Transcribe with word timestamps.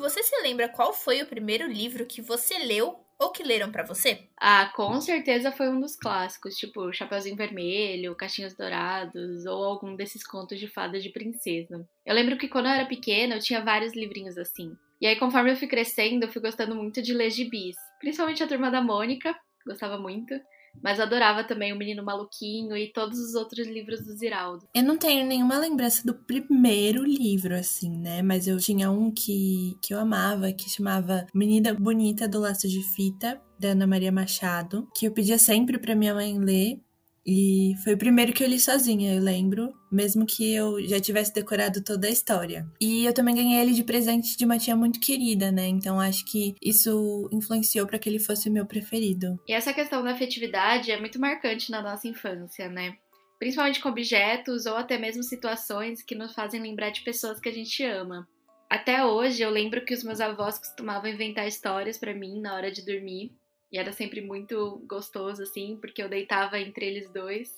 Você 0.00 0.22
se 0.22 0.34
lembra 0.40 0.66
qual 0.66 0.94
foi 0.94 1.20
o 1.20 1.26
primeiro 1.26 1.66
livro 1.66 2.06
que 2.06 2.22
você 2.22 2.58
leu 2.58 3.04
ou 3.18 3.30
que 3.30 3.42
leram 3.42 3.70
para 3.70 3.84
você? 3.84 4.26
Ah, 4.34 4.72
com 4.74 4.98
certeza 4.98 5.52
foi 5.52 5.68
um 5.68 5.78
dos 5.78 5.94
clássicos, 5.94 6.56
tipo 6.56 6.90
Chapeuzinho 6.90 7.36
Vermelho, 7.36 8.16
Caixinhos 8.16 8.54
Dourados 8.54 9.44
ou 9.44 9.62
algum 9.62 9.94
desses 9.94 10.26
contos 10.26 10.58
de 10.58 10.66
fadas 10.66 11.02
de 11.02 11.10
princesa. 11.10 11.86
Eu 12.06 12.14
lembro 12.14 12.38
que 12.38 12.48
quando 12.48 12.64
eu 12.64 12.72
era 12.72 12.86
pequena 12.86 13.34
eu 13.36 13.40
tinha 13.40 13.62
vários 13.62 13.92
livrinhos 13.94 14.38
assim. 14.38 14.74
E 15.02 15.06
aí, 15.06 15.16
conforme 15.16 15.52
eu 15.52 15.56
fui 15.56 15.68
crescendo, 15.68 16.24
eu 16.24 16.32
fui 16.32 16.40
gostando 16.40 16.74
muito 16.74 17.02
de 17.02 17.12
ler 17.12 17.30
gibis. 17.30 17.76
Principalmente 17.98 18.42
a 18.42 18.48
Turma 18.48 18.70
da 18.70 18.80
Mônica, 18.80 19.34
gostava 19.66 19.98
muito. 19.98 20.34
Mas 20.82 21.00
adorava 21.00 21.44
também 21.44 21.72
o 21.72 21.76
Menino 21.76 22.04
Maluquinho 22.04 22.76
e 22.76 22.92
todos 22.92 23.18
os 23.18 23.34
outros 23.34 23.66
livros 23.66 24.04
do 24.04 24.16
Ziraldo. 24.16 24.66
Eu 24.74 24.82
não 24.82 24.96
tenho 24.96 25.26
nenhuma 25.26 25.58
lembrança 25.58 26.06
do 26.06 26.14
primeiro 26.14 27.04
livro, 27.04 27.54
assim, 27.54 27.90
né? 27.98 28.22
Mas 28.22 28.46
eu 28.46 28.58
tinha 28.58 28.90
um 28.90 29.10
que, 29.10 29.76
que 29.82 29.92
eu 29.92 29.98
amava, 29.98 30.52
que 30.52 30.70
chamava 30.70 31.26
Menina 31.34 31.74
Bonita 31.74 32.28
do 32.28 32.40
Laço 32.40 32.68
de 32.68 32.82
Fita, 32.94 33.40
da 33.58 33.68
Ana 33.68 33.86
Maria 33.86 34.10
Machado, 34.10 34.88
que 34.96 35.06
eu 35.06 35.12
pedia 35.12 35.38
sempre 35.38 35.78
para 35.78 35.94
minha 35.94 36.14
mãe 36.14 36.38
ler. 36.38 36.80
E 37.26 37.74
foi 37.84 37.94
o 37.94 37.98
primeiro 37.98 38.32
que 38.32 38.42
eu 38.42 38.48
li 38.48 38.58
sozinha, 38.58 39.14
eu 39.14 39.20
lembro, 39.20 39.72
mesmo 39.92 40.24
que 40.24 40.54
eu 40.54 40.82
já 40.86 40.98
tivesse 40.98 41.34
decorado 41.34 41.82
toda 41.82 42.06
a 42.06 42.10
história. 42.10 42.66
E 42.80 43.04
eu 43.04 43.12
também 43.12 43.34
ganhei 43.34 43.60
ele 43.60 43.72
de 43.72 43.84
presente 43.84 44.36
de 44.36 44.44
uma 44.44 44.58
tia 44.58 44.74
muito 44.74 44.98
querida, 45.00 45.52
né? 45.52 45.66
Então 45.66 46.00
acho 46.00 46.24
que 46.24 46.54
isso 46.62 47.28
influenciou 47.32 47.86
para 47.86 47.98
que 47.98 48.08
ele 48.08 48.18
fosse 48.18 48.48
o 48.48 48.52
meu 48.52 48.64
preferido. 48.66 49.38
E 49.46 49.52
essa 49.52 49.72
questão 49.72 50.02
da 50.02 50.12
afetividade 50.12 50.90
é 50.90 50.98
muito 50.98 51.20
marcante 51.20 51.70
na 51.70 51.82
nossa 51.82 52.08
infância, 52.08 52.68
né? 52.68 52.96
Principalmente 53.38 53.80
com 53.80 53.88
objetos 53.88 54.66
ou 54.66 54.76
até 54.76 54.98
mesmo 54.98 55.22
situações 55.22 56.02
que 56.02 56.14
nos 56.14 56.34
fazem 56.34 56.60
lembrar 56.60 56.90
de 56.90 57.02
pessoas 57.02 57.40
que 57.40 57.48
a 57.48 57.52
gente 57.52 57.82
ama. 57.84 58.26
Até 58.68 59.04
hoje 59.04 59.42
eu 59.42 59.50
lembro 59.50 59.84
que 59.84 59.92
os 59.92 60.04
meus 60.04 60.20
avós 60.20 60.58
costumavam 60.58 61.10
inventar 61.10 61.46
histórias 61.46 61.98
para 61.98 62.14
mim 62.14 62.40
na 62.40 62.54
hora 62.54 62.70
de 62.70 62.84
dormir 62.84 63.32
e 63.72 63.78
era 63.78 63.92
sempre 63.92 64.20
muito 64.20 64.82
gostoso, 64.86 65.42
assim, 65.42 65.78
porque 65.80 66.02
eu 66.02 66.08
deitava 66.08 66.58
entre 66.58 66.86
eles 66.86 67.10
dois 67.10 67.56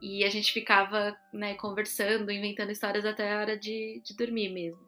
e 0.00 0.22
a 0.22 0.30
gente 0.30 0.52
ficava, 0.52 1.16
né, 1.32 1.54
conversando, 1.54 2.30
inventando 2.30 2.70
histórias 2.70 3.04
até 3.04 3.32
a 3.32 3.40
hora 3.40 3.58
de, 3.58 4.00
de 4.04 4.14
dormir 4.14 4.50
mesmo. 4.50 4.86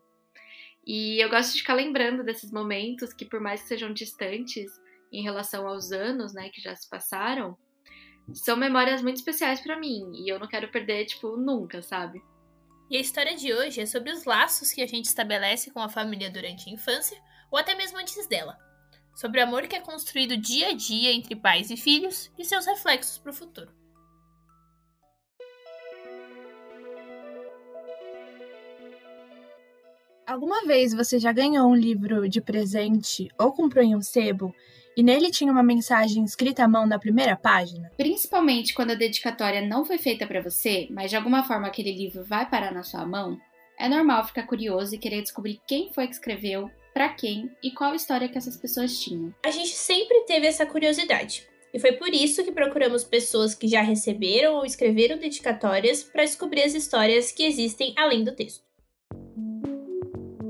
E 0.87 1.19
eu 1.23 1.29
gosto 1.29 1.53
de 1.53 1.61
ficar 1.61 1.75
lembrando 1.75 2.23
desses 2.23 2.53
momentos 2.53 3.13
que, 3.13 3.25
por 3.25 3.41
mais 3.41 3.63
que 3.63 3.69
sejam 3.69 3.93
distantes 3.93 4.71
em 5.13 5.23
relação 5.23 5.67
aos 5.67 5.93
anos, 5.93 6.33
né, 6.33 6.51
que 6.51 6.61
já 6.61 6.77
se 6.77 6.89
passaram, 6.89 7.57
são 8.35 8.57
memórias 8.57 9.03
muito 9.03 9.17
especiais 9.17 9.61
para 9.61 9.79
mim 9.79 10.13
e 10.15 10.29
eu 10.29 10.39
não 10.39 10.47
quero 10.47 10.71
perder, 10.71 11.07
tipo, 11.07 11.37
nunca, 11.37 11.83
sabe? 11.83 12.23
E 12.89 12.97
a 12.97 13.01
história 13.01 13.35
de 13.35 13.53
hoje 13.53 13.81
é 13.81 13.87
sobre 13.87 14.13
os 14.13 14.25
laços 14.25 14.73
que 14.73 14.83
a 14.83 14.87
gente 14.87 15.07
estabelece 15.07 15.71
com 15.71 15.81
a 15.81 15.89
família 15.89 16.31
durante 16.31 16.69
a 16.69 16.73
infância 16.73 17.21
ou 17.51 17.59
até 17.59 17.75
mesmo 17.75 17.99
antes 17.99 18.27
dela 18.29 18.70
sobre 19.21 19.39
o 19.39 19.45
amor 19.45 19.67
que 19.69 19.77
é 19.77 19.81
construído 19.81 20.35
dia 20.35 20.69
a 20.69 20.73
dia 20.73 21.13
entre 21.13 21.37
pais 21.37 21.71
e 21.71 21.77
filhos 21.77 22.33
e 22.39 22.45
seus 22.45 22.65
reflexos 22.65 23.19
para 23.19 23.31
o 23.31 23.35
futuro. 23.35 23.71
Alguma 30.27 30.65
vez 30.65 30.95
você 30.95 31.19
já 31.19 31.33
ganhou 31.33 31.69
um 31.69 31.75
livro 31.75 32.27
de 32.31 32.41
presente 32.41 33.29
ou 33.39 33.53
comprou 33.53 33.85
em 33.85 33.95
um 33.95 34.01
sebo 34.01 34.55
e 34.97 35.03
nele 35.03 35.31
tinha 35.31 35.53
uma 35.53 35.63
mensagem 35.63 36.25
escrita 36.25 36.65
à 36.65 36.69
mão 36.69 36.87
na 36.87 36.99
primeira 36.99 37.37
página? 37.37 37.91
Principalmente 37.99 38.73
quando 38.73 38.93
a 38.93 38.95
dedicatória 38.95 39.61
não 39.61 39.85
foi 39.85 39.99
feita 39.99 40.27
para 40.27 40.41
você, 40.41 40.89
mas 40.91 41.11
de 41.11 41.17
alguma 41.17 41.43
forma 41.43 41.67
aquele 41.67 41.93
livro 41.93 42.25
vai 42.25 42.49
parar 42.49 42.73
na 42.73 42.83
sua 42.83 43.05
mão, 43.05 43.39
é 43.79 43.87
normal 43.87 44.27
ficar 44.27 44.47
curioso 44.47 44.95
e 44.95 44.99
querer 44.99 45.21
descobrir 45.21 45.61
quem 45.67 45.93
foi 45.93 46.07
que 46.07 46.15
escreveu 46.15 46.71
para 46.93 47.09
quem 47.09 47.51
e 47.63 47.71
qual 47.71 47.95
história 47.95 48.29
que 48.29 48.39
essas 48.39 48.57
pessoas 48.57 48.99
tinham. 48.99 49.35
A 49.45 49.51
gente 49.51 49.75
sempre 49.75 50.21
teve 50.23 50.47
essa 50.47 50.67
curiosidade. 50.67 51.49
E 51.73 51.79
foi 51.79 51.93
por 51.93 52.09
isso 52.09 52.43
que 52.43 52.53
procuramos 52.53 53.05
pessoas 53.05 53.55
que 53.55 53.69
já 53.69 53.81
receberam 53.81 54.55
ou 54.55 54.65
escreveram 54.65 55.19
dedicatórias 55.19 56.03
para 56.03 56.25
descobrir 56.25 56.63
as 56.63 56.75
histórias 56.75 57.31
que 57.31 57.45
existem 57.45 57.95
além 57.97 58.25
do 58.25 58.35
texto. 58.35 58.65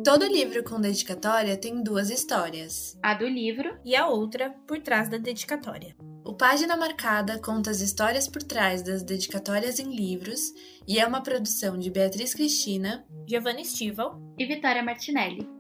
Todo 0.03 0.27
livro 0.27 0.65
com 0.65 0.81
dedicatória 0.81 1.59
tem 1.59 1.83
duas 1.83 2.09
histórias: 2.09 2.99
a 3.03 3.13
do 3.13 3.27
livro 3.27 3.79
e 3.85 3.95
a 3.95 4.07
outra 4.07 4.51
por 4.67 4.81
trás 4.81 5.11
da 5.11 5.19
dedicatória. 5.19 5.95
O 6.25 6.35
Página 6.35 6.77
Marcada 6.77 7.39
conta 7.39 7.71
as 7.71 7.81
histórias 7.81 8.27
por 8.27 8.43
trás 8.43 8.83
das 8.83 9.03
dedicatórias 9.03 9.79
em 9.79 9.95
livros 9.95 10.41
e 10.89 10.99
é 10.99 11.07
uma 11.07 11.23
produção 11.23 11.79
de 11.79 11.91
Beatriz 11.91 12.33
Cristina, 12.33 13.05
Giovanna 13.29 13.63
Stival 13.63 14.19
e 14.39 14.47
Vitória 14.47 14.83
Martinelli. 14.83 15.60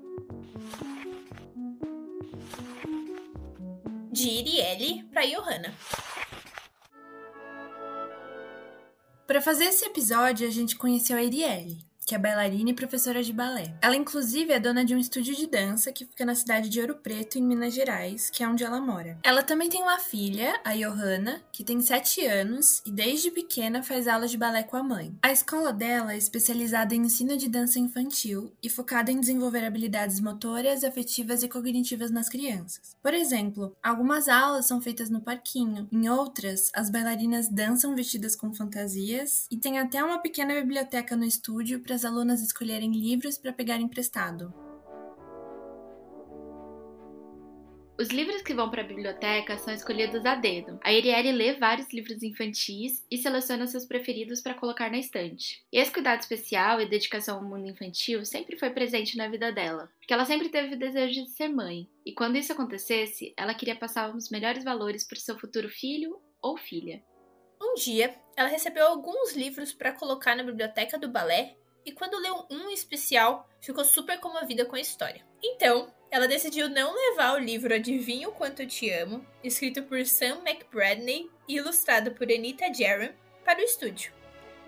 De 4.20 4.28
Irielle 4.28 5.04
para 5.04 5.24
Johanna. 5.24 5.74
Para 9.26 9.40
fazer 9.40 9.64
esse 9.64 9.84
episódio, 9.86 10.46
a 10.46 10.50
gente 10.50 10.76
conheceu 10.76 11.16
a 11.16 11.22
Irielle 11.22 11.89
que 12.10 12.14
é 12.16 12.18
bailarina 12.18 12.70
e 12.70 12.74
professora 12.74 13.22
de 13.22 13.32
balé. 13.32 13.72
Ela, 13.80 13.94
inclusive, 13.94 14.52
é 14.52 14.58
dona 14.58 14.84
de 14.84 14.92
um 14.92 14.98
estúdio 14.98 15.32
de 15.32 15.46
dança 15.46 15.92
que 15.92 16.04
fica 16.04 16.24
na 16.24 16.34
cidade 16.34 16.68
de 16.68 16.80
Ouro 16.80 16.96
Preto, 16.96 17.38
em 17.38 17.42
Minas 17.42 17.72
Gerais, 17.72 18.28
que 18.30 18.42
é 18.42 18.48
onde 18.48 18.64
ela 18.64 18.80
mora. 18.80 19.16
Ela 19.22 19.44
também 19.44 19.68
tem 19.68 19.80
uma 19.80 20.00
filha, 20.00 20.58
a 20.64 20.74
Johanna, 20.74 21.40
que 21.52 21.62
tem 21.62 21.80
7 21.80 22.26
anos 22.26 22.82
e 22.84 22.90
desde 22.90 23.30
pequena 23.30 23.80
faz 23.80 24.08
aulas 24.08 24.32
de 24.32 24.36
balé 24.36 24.64
com 24.64 24.76
a 24.76 24.82
mãe. 24.82 25.16
A 25.22 25.30
escola 25.30 25.72
dela 25.72 26.12
é 26.12 26.18
especializada 26.18 26.96
em 26.96 27.02
ensino 27.02 27.36
de 27.36 27.48
dança 27.48 27.78
infantil 27.78 28.52
e 28.60 28.68
focada 28.68 29.12
em 29.12 29.20
desenvolver 29.20 29.64
habilidades 29.64 30.18
motoras, 30.18 30.82
afetivas 30.82 31.44
e 31.44 31.48
cognitivas 31.48 32.10
nas 32.10 32.28
crianças. 32.28 32.96
Por 33.00 33.14
exemplo, 33.14 33.76
algumas 33.80 34.26
aulas 34.26 34.66
são 34.66 34.80
feitas 34.80 35.10
no 35.10 35.20
parquinho, 35.20 35.86
em 35.92 36.08
outras, 36.08 36.72
as 36.74 36.90
bailarinas 36.90 37.48
dançam 37.48 37.94
vestidas 37.94 38.34
com 38.34 38.52
fantasias 38.52 39.46
e 39.48 39.56
tem 39.56 39.78
até 39.78 40.02
uma 40.02 40.18
pequena 40.18 40.54
biblioteca 40.54 41.14
no 41.14 41.24
estúdio 41.24 41.78
para 41.78 41.99
as 42.00 42.04
alunas 42.06 42.40
escolherem 42.40 42.92
livros 42.92 43.36
para 43.36 43.52
pegar 43.52 43.78
emprestado. 43.78 44.54
Os 48.00 48.08
livros 48.08 48.40
que 48.40 48.54
vão 48.54 48.70
para 48.70 48.80
a 48.80 48.86
biblioteca 48.86 49.58
são 49.58 49.74
escolhidos 49.74 50.24
a 50.24 50.34
dedo. 50.34 50.80
A 50.82 50.90
Irielle 50.90 51.32
lê 51.32 51.52
vários 51.52 51.92
livros 51.92 52.22
infantis 52.22 53.04
e 53.10 53.18
seleciona 53.18 53.66
seus 53.66 53.84
preferidos 53.84 54.40
para 54.40 54.54
colocar 54.54 54.90
na 54.90 54.96
estante. 54.96 55.62
E 55.70 55.78
esse 55.78 55.92
cuidado 55.92 56.20
especial 56.20 56.80
e 56.80 56.88
dedicação 56.88 57.36
ao 57.36 57.44
mundo 57.44 57.68
infantil 57.68 58.24
sempre 58.24 58.58
foi 58.58 58.70
presente 58.70 59.18
na 59.18 59.28
vida 59.28 59.52
dela, 59.52 59.92
porque 59.98 60.14
ela 60.14 60.24
sempre 60.24 60.48
teve 60.48 60.76
o 60.76 60.78
desejo 60.78 61.24
de 61.24 61.30
ser 61.32 61.48
mãe. 61.48 61.86
E 62.06 62.14
quando 62.14 62.36
isso 62.36 62.54
acontecesse, 62.54 63.34
ela 63.36 63.52
queria 63.52 63.76
passar 63.76 64.16
os 64.16 64.30
melhores 64.30 64.64
valores 64.64 65.04
para 65.04 65.18
o 65.18 65.20
seu 65.20 65.38
futuro 65.38 65.68
filho 65.68 66.18
ou 66.40 66.56
filha. 66.56 67.02
Um 67.60 67.74
dia, 67.74 68.14
ela 68.34 68.48
recebeu 68.48 68.86
alguns 68.86 69.36
livros 69.36 69.74
para 69.74 69.92
colocar 69.92 70.34
na 70.34 70.42
biblioteca 70.42 70.98
do 70.98 71.10
balé 71.10 71.59
e 71.84 71.92
quando 71.92 72.18
leu 72.18 72.46
um 72.50 72.70
especial, 72.70 73.48
ficou 73.60 73.84
super 73.84 74.18
comovida 74.18 74.64
com 74.64 74.76
a 74.76 74.80
história. 74.80 75.24
Então, 75.42 75.92
ela 76.10 76.28
decidiu 76.28 76.68
não 76.68 76.94
levar 76.94 77.34
o 77.34 77.38
livro 77.38 77.74
Adivinho 77.74 78.32
Quanto 78.32 78.62
Eu 78.62 78.68
Te 78.68 78.90
Amo, 78.90 79.24
escrito 79.42 79.82
por 79.84 80.04
Sam 80.04 80.40
McBradney 80.44 81.30
e 81.48 81.56
ilustrado 81.56 82.10
por 82.12 82.30
Anita 82.30 82.72
Jaron, 82.72 83.12
para 83.44 83.60
o 83.60 83.62
estúdio. 83.62 84.12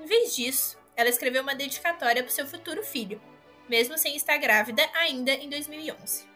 Em 0.00 0.06
vez 0.06 0.34
disso, 0.34 0.78
ela 0.96 1.08
escreveu 1.08 1.42
uma 1.42 1.54
dedicatória 1.54 2.22
para 2.22 2.32
seu 2.32 2.46
futuro 2.46 2.82
filho, 2.82 3.20
mesmo 3.68 3.98
sem 3.98 4.16
estar 4.16 4.36
grávida 4.38 4.82
ainda 4.94 5.32
em 5.32 5.48
2011. 5.48 6.26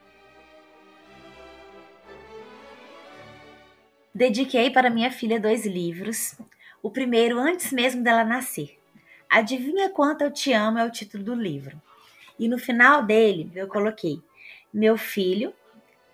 Dediquei 4.15 4.71
para 4.71 4.89
minha 4.89 5.11
filha 5.11 5.39
dois 5.39 5.67
livros, 5.67 6.37
o 6.83 6.91
primeiro 6.91 7.39
antes 7.39 7.71
mesmo 7.71 8.03
dela 8.03 8.25
nascer. 8.25 8.79
Adivinha 9.29 9.91
quanto 9.91 10.23
eu 10.23 10.31
te 10.31 10.53
amo 10.53 10.79
é 10.79 10.85
o 10.85 10.91
título 10.91 11.23
do 11.23 11.34
livro. 11.34 11.81
E 12.39 12.49
no 12.49 12.59
final 12.59 13.03
dele 13.03 13.51
eu 13.55 13.67
coloquei 13.69 14.23
meu 14.73 14.97
filho, 14.97 15.55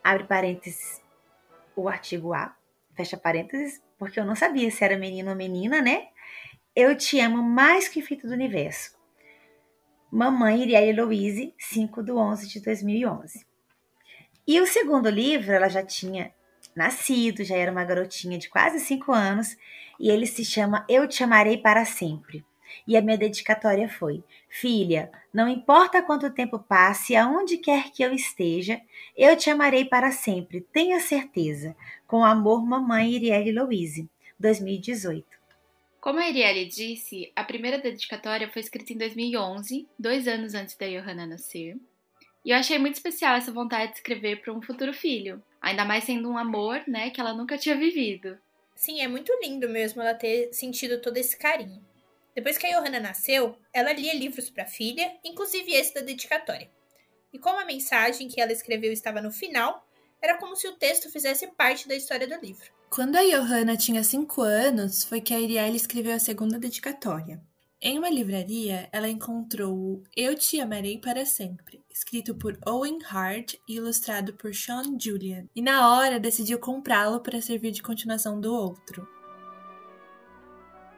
abre 0.03 0.25
parênteses, 0.25 1.03
o 1.75 1.89
artigo 1.89 2.33
A, 2.33 2.55
fecha 2.95 3.17
parênteses, 3.17 3.83
porque 3.99 4.19
eu 4.19 4.25
não 4.25 4.37
sabia 4.37 4.71
se 4.71 4.85
era 4.85 4.97
menino 4.97 5.31
ou 5.31 5.37
menina, 5.37 5.81
né? 5.81 6.09
Eu 6.75 6.97
te 6.97 7.21
amo 7.21 7.43
mais 7.43 7.89
que 7.89 8.03
fita 8.03 8.27
do 8.27 8.35
universo. 8.35 8.97
Mamãe 10.11 10.63
Irielle 10.63 11.01
Louise, 11.01 11.55
5 11.59 12.03
de 12.03 12.13
11 12.13 12.49
de 12.49 12.61
2011. 12.61 13.47
E 14.47 14.61
o 14.61 14.67
segundo 14.67 15.09
livro, 15.09 15.53
ela 15.53 15.69
já 15.69 15.83
tinha 15.83 16.33
nascido, 16.75 17.45
já 17.45 17.57
era 17.57 17.71
uma 17.71 17.85
garotinha 17.85 18.39
de 18.39 18.49
quase 18.49 18.81
5 18.81 19.13
anos, 19.13 19.57
e 19.99 20.11
ele 20.11 20.27
se 20.27 20.45
chama 20.45 20.85
Eu 20.89 21.07
Te 21.07 21.23
Amarei 21.23 21.59
Para 21.59 21.85
Sempre. 21.85 22.45
E 22.87 22.97
a 22.97 23.03
minha 23.03 23.17
dedicatória 23.17 23.89
foi: 23.89 24.23
Filha, 24.49 25.11
não 25.33 25.49
importa 25.49 26.03
quanto 26.03 26.33
tempo 26.33 26.59
passe, 26.59 27.17
aonde 27.17 27.59
quer 27.59 27.91
que 27.91 28.03
eu 28.03 28.13
esteja, 28.13 28.81
eu 29.17 29.37
te 29.37 29.51
amarei 29.51 29.85
para 29.85 30.11
sempre, 30.13 30.61
tenha 30.73 31.01
certeza. 31.01 31.77
Com 32.07 32.25
amor, 32.25 32.65
Mamãe 32.65 33.13
Irielle 33.13 33.53
Louise, 33.53 34.09
2018. 34.39 35.27
Como 36.01 36.19
a 36.19 36.29
Irielle 36.29 36.67
disse, 36.67 37.31
a 37.37 37.45
primeira 37.45 37.79
dedicatória 37.79 38.49
foi 38.49 38.61
escrita 38.61 38.93
em 38.93 38.99
2011, 38.99 39.87
dois 39.97 40.27
anos 40.27 40.53
antes 40.53 40.77
da 40.77 40.87
Johanna 40.87 41.27
nascer. 41.27 41.77
E 42.45 42.51
eu 42.51 42.57
achei 42.57 42.77
muito 42.77 42.95
especial 42.95 43.37
essa 43.37 43.53
vontade 43.53 43.93
de 43.93 43.99
escrever 43.99 44.43
para 44.43 44.53
um 44.53 44.61
futuro 44.61 44.93
filho, 44.93 45.41
ainda 45.61 45.85
mais 45.85 46.03
sendo 46.03 46.29
um 46.29 46.37
amor, 46.37 46.83
né, 46.89 47.11
que 47.11 47.21
ela 47.21 47.33
nunca 47.33 47.57
tinha 47.57 47.77
vivido. 47.77 48.37
Sim, 48.75 49.01
é 49.01 49.07
muito 49.07 49.33
lindo 49.41 49.69
mesmo 49.69 50.03
ela 50.03 50.13
ter 50.13 50.53
sentido 50.53 51.01
todo 51.01 51.17
esse 51.19 51.39
carinho. 51.39 51.81
Depois 52.35 52.57
que 52.57 52.67
a 52.67 52.81
Johanna 52.81 52.99
nasceu, 52.99 53.57
ela 53.73 53.93
lia 53.93 54.15
livros 54.15 54.49
para 54.49 54.65
a 54.65 54.69
filha, 54.69 55.13
inclusive 55.25 55.73
esse 55.73 55.95
da 55.95 56.01
dedicatória. 56.01 56.71
E 57.33 57.39
como 57.39 57.59
a 57.59 57.65
mensagem 57.65 58.29
que 58.29 58.41
ela 58.41 58.53
escreveu 58.53 58.93
estava 58.93 59.21
no 59.21 59.31
final, 59.31 59.87
era 60.21 60.39
como 60.39 60.57
se 60.57 60.69
o 60.69 60.77
texto 60.77 61.11
fizesse 61.11 61.47
parte 61.49 61.89
da 61.89 61.97
história 61.97 62.27
do 62.27 62.45
livro. 62.45 62.71
Quando 62.89 63.17
a 63.17 63.23
Johanna 63.23 63.77
tinha 63.77 64.05
5 64.05 64.43
anos, 64.43 65.05
foi 65.05 65.21
que 65.21 65.35
a 65.35 65.37
Arielle 65.37 65.77
escreveu 65.77 66.15
a 66.15 66.21
segunda 66.21 66.59
dedicatória. 66.59 67.41
Em 67.81 67.99
uma 67.99 68.09
livraria, 68.09 68.89
ela 68.93 69.09
encontrou 69.09 69.75
o 69.75 70.03
Eu 70.17 70.37
Te 70.37 70.61
Amarei 70.61 70.99
para 70.99 71.27
Sempre, 71.27 71.83
escrito 71.91 72.35
por 72.35 72.57
Owen 72.65 72.99
Hart 73.11 73.55
e 73.69 73.75
ilustrado 73.75 74.35
por 74.35 74.55
Sean 74.55 74.97
Julian, 75.01 75.49
e 75.57 75.61
na 75.61 75.93
hora 75.93 76.21
decidiu 76.21 76.61
comprá-lo 76.61 77.21
para 77.21 77.43
servir 77.43 77.73
de 77.73 77.83
continuação 77.83 78.41
do 78.41 78.55
outro. 78.55 79.09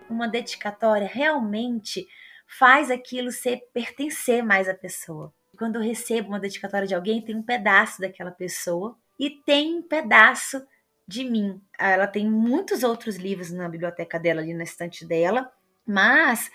Uma 0.09 0.29
dedicatória 0.29 1.07
realmente 1.07 2.07
faz 2.47 2.91
aquilo 2.91 3.31
ser 3.31 3.63
pertencer 3.73 4.45
mais 4.45 4.69
à 4.69 4.75
pessoa. 4.75 5.33
Quando 5.57 5.77
eu 5.77 5.83
recebo 5.83 6.29
uma 6.29 6.41
dedicatória 6.41 6.87
de 6.87 6.95
alguém, 6.95 7.23
tem 7.23 7.37
um 7.37 7.43
pedaço 7.43 8.01
daquela 8.01 8.31
pessoa 8.31 8.97
e 9.19 9.31
tem 9.31 9.77
um 9.77 9.83
pedaço 9.83 10.65
de 11.07 11.25
mim. 11.25 11.61
Ela 11.79 12.07
tem 12.07 12.29
muitos 12.29 12.83
outros 12.83 13.17
livros 13.17 13.51
na 13.51 13.69
biblioteca 13.69 14.19
dela, 14.19 14.41
ali 14.41 14.55
na 14.55 14.65
estante 14.65 15.05
dela, 15.05 15.53
mas 15.87 16.51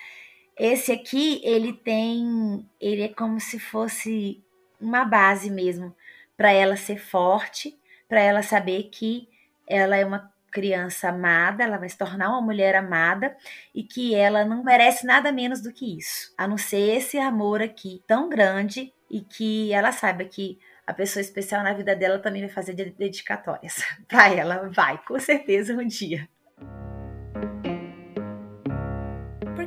esse 0.57 0.91
aqui, 0.91 1.39
ele 1.43 1.71
tem, 1.71 2.67
ele 2.81 3.03
é 3.03 3.07
como 3.07 3.39
se 3.39 3.59
fosse 3.59 4.43
uma 4.79 5.05
base 5.05 5.49
mesmo 5.49 5.95
para 6.35 6.51
ela 6.51 6.75
ser 6.75 6.97
forte, 6.97 7.77
para 8.07 8.19
ela 8.19 8.41
saber 8.41 8.83
que 8.91 9.29
ela 9.67 9.95
é 9.95 10.05
uma 10.05 10.33
criança 10.49 11.09
amada, 11.09 11.63
ela 11.63 11.77
vai 11.77 11.89
se 11.89 11.97
tornar 11.97 12.29
uma 12.29 12.41
mulher 12.41 12.75
amada 12.75 13.35
e 13.73 13.83
que 13.83 14.15
ela 14.15 14.43
não 14.45 14.63
merece 14.63 15.05
nada 15.05 15.31
menos 15.31 15.61
do 15.61 15.71
que 15.71 15.97
isso, 15.97 16.33
a 16.37 16.47
não 16.47 16.57
ser 16.57 16.97
esse 16.97 17.17
amor 17.17 17.61
aqui 17.61 18.03
tão 18.07 18.29
grande 18.29 18.93
e 19.09 19.21
que 19.21 19.71
ela 19.73 19.91
saiba 19.91 20.23
que 20.25 20.59
a 20.85 20.93
pessoa 20.93 21.21
especial 21.21 21.63
na 21.63 21.73
vida 21.73 21.95
dela 21.95 22.19
também 22.19 22.41
vai 22.41 22.49
fazer 22.49 22.73
dedicatórias 22.73 23.83
para 24.07 24.33
ela. 24.33 24.69
Vai, 24.69 24.97
com 25.03 25.19
certeza, 25.19 25.73
um 25.73 25.85
dia. 25.85 26.27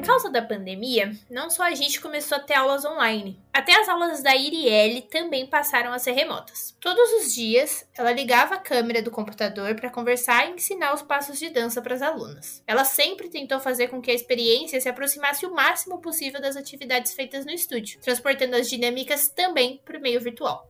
Causa 0.03 0.29
da 0.29 0.43
pandemia, 0.43 1.13
não 1.31 1.49
só 1.49 1.63
a 1.63 1.75
gente 1.75 2.01
começou 2.01 2.37
a 2.37 2.41
ter 2.41 2.55
aulas 2.55 2.85
online, 2.85 3.41
até 3.53 3.75
as 3.81 3.89
aulas 3.89 4.23
da 4.23 4.37
Irielle 4.37 5.03
também 5.03 5.47
passaram 5.47 5.93
a 5.93 5.99
ser 5.99 6.13
remotas. 6.13 6.77
Todos 6.81 7.11
os 7.13 7.35
dias, 7.35 7.87
ela 7.97 8.13
ligava 8.13 8.55
a 8.55 8.59
câmera 8.59 9.01
do 9.01 9.11
computador 9.11 9.75
para 9.75 9.91
conversar 9.91 10.49
e 10.49 10.55
ensinar 10.55 10.93
os 10.93 11.03
passos 11.03 11.39
de 11.39 11.49
dança 11.49 11.81
para 11.81 11.95
as 11.95 12.03
alunas. 12.03 12.63
Ela 12.67 12.85
sempre 12.85 13.29
tentou 13.29 13.61
fazer 13.61 13.89
com 13.89 14.03
que 14.03 14.11
a 14.11 14.15
experiência 14.15 14.81
se 14.81 14.89
aproximasse 14.89 15.47
o 15.47 15.55
máximo 15.55 16.01
possível 16.01 16.41
das 16.41 16.57
atividades 16.57 17.15
feitas 17.15 17.47
no 17.47 17.53
estúdio, 17.53 18.01
transportando 18.01 18.57
as 18.57 18.69
dinâmicas 18.69 19.29
também 19.29 19.81
para 19.85 19.99
o 19.99 20.03
meio 20.03 20.21
virtual. 20.21 20.69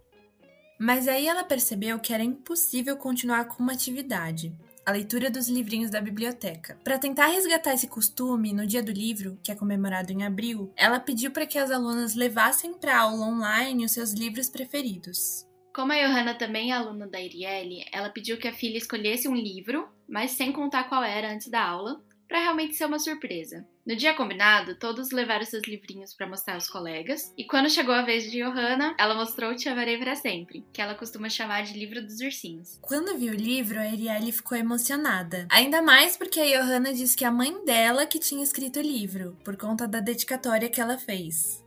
Mas 0.78 1.06
aí 1.06 1.28
ela 1.28 1.44
percebeu 1.44 2.00
que 2.00 2.12
era 2.12 2.24
impossível 2.24 2.96
continuar 2.96 3.44
com 3.44 3.62
uma 3.62 3.72
atividade, 3.72 4.52
a 4.84 4.90
leitura 4.90 5.30
dos 5.30 5.48
livrinhos 5.48 5.90
da 5.90 6.00
biblioteca. 6.00 6.78
Para 6.82 6.98
tentar 6.98 7.26
resgatar 7.26 7.74
esse 7.74 7.86
costume, 7.86 8.52
no 8.52 8.66
dia 8.66 8.82
do 8.82 8.92
livro, 8.92 9.38
que 9.42 9.52
é 9.52 9.54
comemorado 9.54 10.12
em 10.12 10.24
abril, 10.24 10.72
ela 10.76 10.98
pediu 10.98 11.30
para 11.30 11.46
que 11.46 11.58
as 11.58 11.70
alunas 11.70 12.14
levassem 12.14 12.74
para 12.74 13.00
aula 13.00 13.26
online 13.26 13.84
os 13.84 13.92
seus 13.92 14.12
livros 14.12 14.48
preferidos. 14.48 15.46
Como 15.74 15.92
a 15.92 15.96
Johanna 15.96 16.34
também 16.34 16.70
é 16.70 16.74
aluna 16.74 17.06
da 17.06 17.20
Irielle, 17.20 17.86
ela 17.90 18.10
pediu 18.10 18.36
que 18.36 18.48
a 18.48 18.52
filha 18.52 18.76
escolhesse 18.76 19.26
um 19.28 19.34
livro, 19.34 19.88
mas 20.06 20.32
sem 20.32 20.52
contar 20.52 20.84
qual 20.84 21.02
era 21.02 21.32
antes 21.32 21.48
da 21.48 21.64
aula, 21.64 22.02
para 22.28 22.40
realmente 22.40 22.74
ser 22.74 22.84
uma 22.84 22.98
surpresa. 22.98 23.66
No 23.84 23.96
dia 23.96 24.14
combinado, 24.14 24.76
todos 24.76 25.10
levaram 25.10 25.44
seus 25.44 25.64
livrinhos 25.66 26.14
para 26.14 26.28
mostrar 26.28 26.54
aos 26.54 26.68
colegas, 26.68 27.34
e 27.36 27.44
quando 27.44 27.68
chegou 27.68 27.92
a 27.92 28.02
vez 28.02 28.30
de 28.30 28.40
Johanna, 28.40 28.94
ela 28.96 29.12
mostrou 29.12 29.56
Te 29.56 29.68
Amarei 29.68 29.98
para 29.98 30.14
Sempre, 30.14 30.64
que 30.72 30.80
ela 30.80 30.94
costuma 30.94 31.28
chamar 31.28 31.64
de 31.64 31.76
livro 31.76 32.00
dos 32.00 32.20
ursinhos. 32.20 32.78
Quando 32.80 33.18
viu 33.18 33.32
o 33.32 33.36
livro, 33.36 33.80
a 33.80 33.82
Arielle 33.82 34.30
ficou 34.30 34.56
emocionada. 34.56 35.48
Ainda 35.50 35.82
mais 35.82 36.16
porque 36.16 36.38
a 36.38 36.44
Johanna 36.44 36.94
disse 36.94 37.16
que 37.16 37.24
a 37.24 37.32
mãe 37.32 37.64
dela 37.64 38.06
que 38.06 38.20
tinha 38.20 38.44
escrito 38.44 38.78
o 38.78 38.82
livro, 38.82 39.36
por 39.44 39.56
conta 39.56 39.88
da 39.88 39.98
dedicatória 39.98 40.70
que 40.70 40.80
ela 40.80 40.96
fez. 40.96 41.60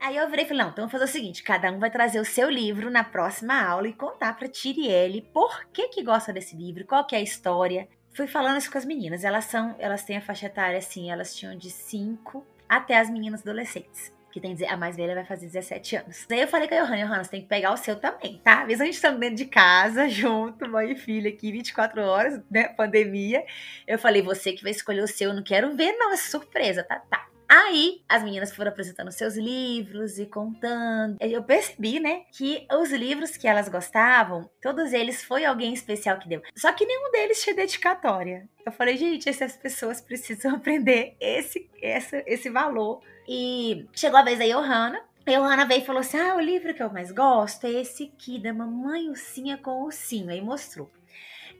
Aí 0.00 0.16
eu 0.16 0.28
virei 0.28 0.44
e 0.44 0.48
falei, 0.48 0.64
não, 0.64 0.70
então 0.70 0.88
vamos 0.88 0.90
fazer 0.90 1.04
o 1.04 1.08
seguinte, 1.08 1.44
cada 1.44 1.70
um 1.70 1.78
vai 1.78 1.88
trazer 1.88 2.18
o 2.18 2.24
seu 2.24 2.50
livro 2.50 2.90
na 2.90 3.04
próxima 3.04 3.62
aula 3.62 3.86
e 3.86 3.92
contar 3.92 4.36
pra 4.36 4.48
Tirielle 4.48 5.22
por 5.32 5.66
que 5.66 5.86
que 5.86 6.02
gosta 6.02 6.32
desse 6.32 6.56
livro, 6.56 6.84
qual 6.84 7.06
que 7.06 7.14
é 7.14 7.18
a 7.18 7.22
história, 7.22 7.88
fui 8.12 8.26
falando 8.26 8.58
isso 8.58 8.70
com 8.70 8.78
as 8.78 8.84
meninas. 8.84 9.24
Elas 9.24 9.44
são, 9.46 9.74
elas 9.78 10.04
têm 10.04 10.16
a 10.16 10.20
faixa 10.20 10.46
etária 10.46 10.78
assim, 10.78 11.10
elas 11.10 11.34
tinham 11.34 11.56
de 11.56 11.70
5 11.70 12.46
até 12.68 12.98
as 12.98 13.10
meninas 13.10 13.42
adolescentes. 13.42 14.12
Que 14.30 14.40
tem 14.40 14.56
a 14.66 14.76
mais 14.78 14.96
velha 14.96 15.14
vai 15.14 15.26
fazer 15.26 15.46
17 15.46 15.96
anos. 15.96 16.24
Daí 16.26 16.40
eu 16.40 16.48
falei 16.48 16.66
com 16.66 16.74
a 16.74 16.78
Johanna, 16.78 17.04
Johanna, 17.04 17.24
você 17.24 17.30
tem 17.32 17.42
que 17.42 17.48
pegar 17.48 17.70
o 17.70 17.76
seu 17.76 17.96
também, 17.96 18.40
tá? 18.42 18.64
Mesmo 18.64 18.82
a 18.82 18.86
gente 18.86 18.94
estando 18.94 19.18
dentro 19.18 19.36
de 19.36 19.44
casa, 19.44 20.08
junto, 20.10 20.66
mãe 20.68 20.92
e 20.92 20.96
filha 20.96 21.28
aqui, 21.28 21.52
24 21.52 22.00
horas, 22.02 22.40
né? 22.50 22.68
Pandemia. 22.68 23.44
Eu 23.86 23.98
falei, 23.98 24.22
você 24.22 24.52
que 24.52 24.62
vai 24.62 24.72
escolher 24.72 25.02
o 25.02 25.08
seu, 25.08 25.30
eu 25.30 25.36
não 25.36 25.42
quero 25.42 25.76
ver, 25.76 25.92
não, 25.92 26.12
é 26.12 26.16
surpresa, 26.16 26.82
tá? 26.82 26.98
Tá. 27.10 27.31
Aí 27.54 28.02
as 28.08 28.22
meninas 28.22 28.50
foram 28.56 28.70
apresentando 28.70 29.12
seus 29.12 29.36
livros 29.36 30.18
e 30.18 30.24
contando. 30.24 31.18
Eu 31.20 31.42
percebi, 31.42 32.00
né, 32.00 32.22
que 32.32 32.66
os 32.72 32.90
livros 32.90 33.36
que 33.36 33.46
elas 33.46 33.68
gostavam, 33.68 34.48
todos 34.62 34.94
eles 34.94 35.22
foi 35.22 35.44
alguém 35.44 35.74
especial 35.74 36.18
que 36.18 36.26
deu. 36.26 36.40
Só 36.56 36.72
que 36.72 36.86
nenhum 36.86 37.10
deles 37.10 37.42
tinha 37.42 37.54
dedicatória. 37.54 38.48
Eu 38.64 38.72
falei, 38.72 38.96
gente, 38.96 39.28
essas 39.28 39.54
pessoas 39.54 40.00
precisam 40.00 40.54
aprender 40.56 41.14
esse, 41.20 41.68
esse, 41.82 42.24
esse 42.26 42.48
valor. 42.48 43.02
E 43.28 43.86
chegou 43.92 44.18
a 44.18 44.24
vez 44.24 44.38
da 44.38 44.46
Johanna. 44.46 45.04
A 45.26 45.30
Johanna 45.30 45.66
veio 45.66 45.82
e 45.82 45.84
falou 45.84 46.00
assim: 46.00 46.18
Ah, 46.18 46.34
o 46.34 46.40
livro 46.40 46.72
que 46.72 46.82
eu 46.82 46.90
mais 46.90 47.12
gosto 47.12 47.66
é 47.66 47.70
esse 47.70 48.04
aqui, 48.14 48.42
da 48.42 48.54
Mamãe 48.54 49.10
Ursinha 49.10 49.58
com 49.58 49.82
Ursinho. 49.82 50.30
Aí 50.30 50.40
mostrou. 50.40 50.90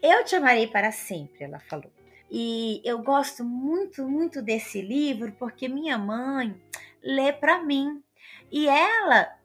Eu 0.02 0.24
te 0.24 0.34
amarei 0.34 0.66
para 0.68 0.90
sempre, 0.90 1.44
ela 1.44 1.60
falou. 1.60 1.92
E 2.34 2.80
eu 2.82 3.02
gosto 3.02 3.44
muito, 3.44 4.08
muito 4.08 4.40
desse 4.40 4.80
livro 4.80 5.32
porque 5.38 5.68
minha 5.68 5.98
mãe 5.98 6.58
lê 7.04 7.30
para 7.30 7.62
mim. 7.62 8.02
E 8.50 8.66
ela 8.66 9.36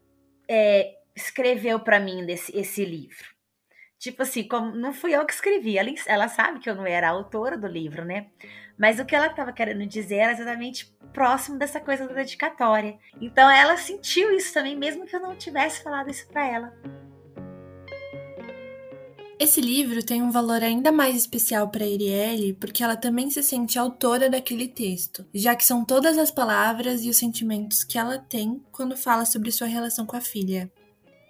é, 0.48 0.96
escreveu 1.14 1.78
para 1.80 2.00
mim 2.00 2.24
desse, 2.24 2.56
esse 2.56 2.86
livro. 2.86 3.26
Tipo 3.98 4.22
assim, 4.22 4.48
como 4.48 4.74
não 4.74 4.94
fui 4.94 5.14
eu 5.14 5.26
que 5.26 5.34
escrevi, 5.34 5.76
ela, 5.76 5.90
ela 6.06 6.28
sabe 6.28 6.60
que 6.60 6.70
eu 6.70 6.74
não 6.74 6.86
era 6.86 7.08
a 7.08 7.10
autora 7.10 7.58
do 7.58 7.66
livro, 7.66 8.06
né? 8.06 8.28
Mas 8.78 8.98
o 8.98 9.04
que 9.04 9.14
ela 9.14 9.26
estava 9.26 9.52
querendo 9.52 9.84
dizer 9.84 10.16
era 10.16 10.32
exatamente 10.32 10.96
próximo 11.12 11.58
dessa 11.58 11.80
coisa 11.80 12.08
da 12.08 12.14
dedicatória. 12.14 12.98
Então 13.20 13.50
ela 13.50 13.76
sentiu 13.76 14.30
isso 14.34 14.54
também, 14.54 14.74
mesmo 14.74 15.04
que 15.04 15.14
eu 15.14 15.20
não 15.20 15.36
tivesse 15.36 15.82
falado 15.82 16.08
isso 16.08 16.26
para 16.28 16.46
ela. 16.46 17.07
Esse 19.40 19.60
livro 19.60 20.04
tem 20.04 20.20
um 20.20 20.32
valor 20.32 20.64
ainda 20.64 20.90
mais 20.90 21.14
especial 21.14 21.68
para 21.68 21.84
Arielle 21.84 22.54
porque 22.54 22.82
ela 22.82 22.96
também 22.96 23.30
se 23.30 23.40
sente 23.40 23.78
autora 23.78 24.28
daquele 24.28 24.66
texto, 24.66 25.24
já 25.32 25.54
que 25.54 25.64
são 25.64 25.84
todas 25.84 26.18
as 26.18 26.32
palavras 26.32 27.04
e 27.04 27.08
os 27.08 27.16
sentimentos 27.16 27.84
que 27.84 27.96
ela 27.96 28.18
tem 28.18 28.60
quando 28.72 28.96
fala 28.96 29.24
sobre 29.24 29.52
sua 29.52 29.68
relação 29.68 30.04
com 30.04 30.16
a 30.16 30.20
filha. 30.20 30.68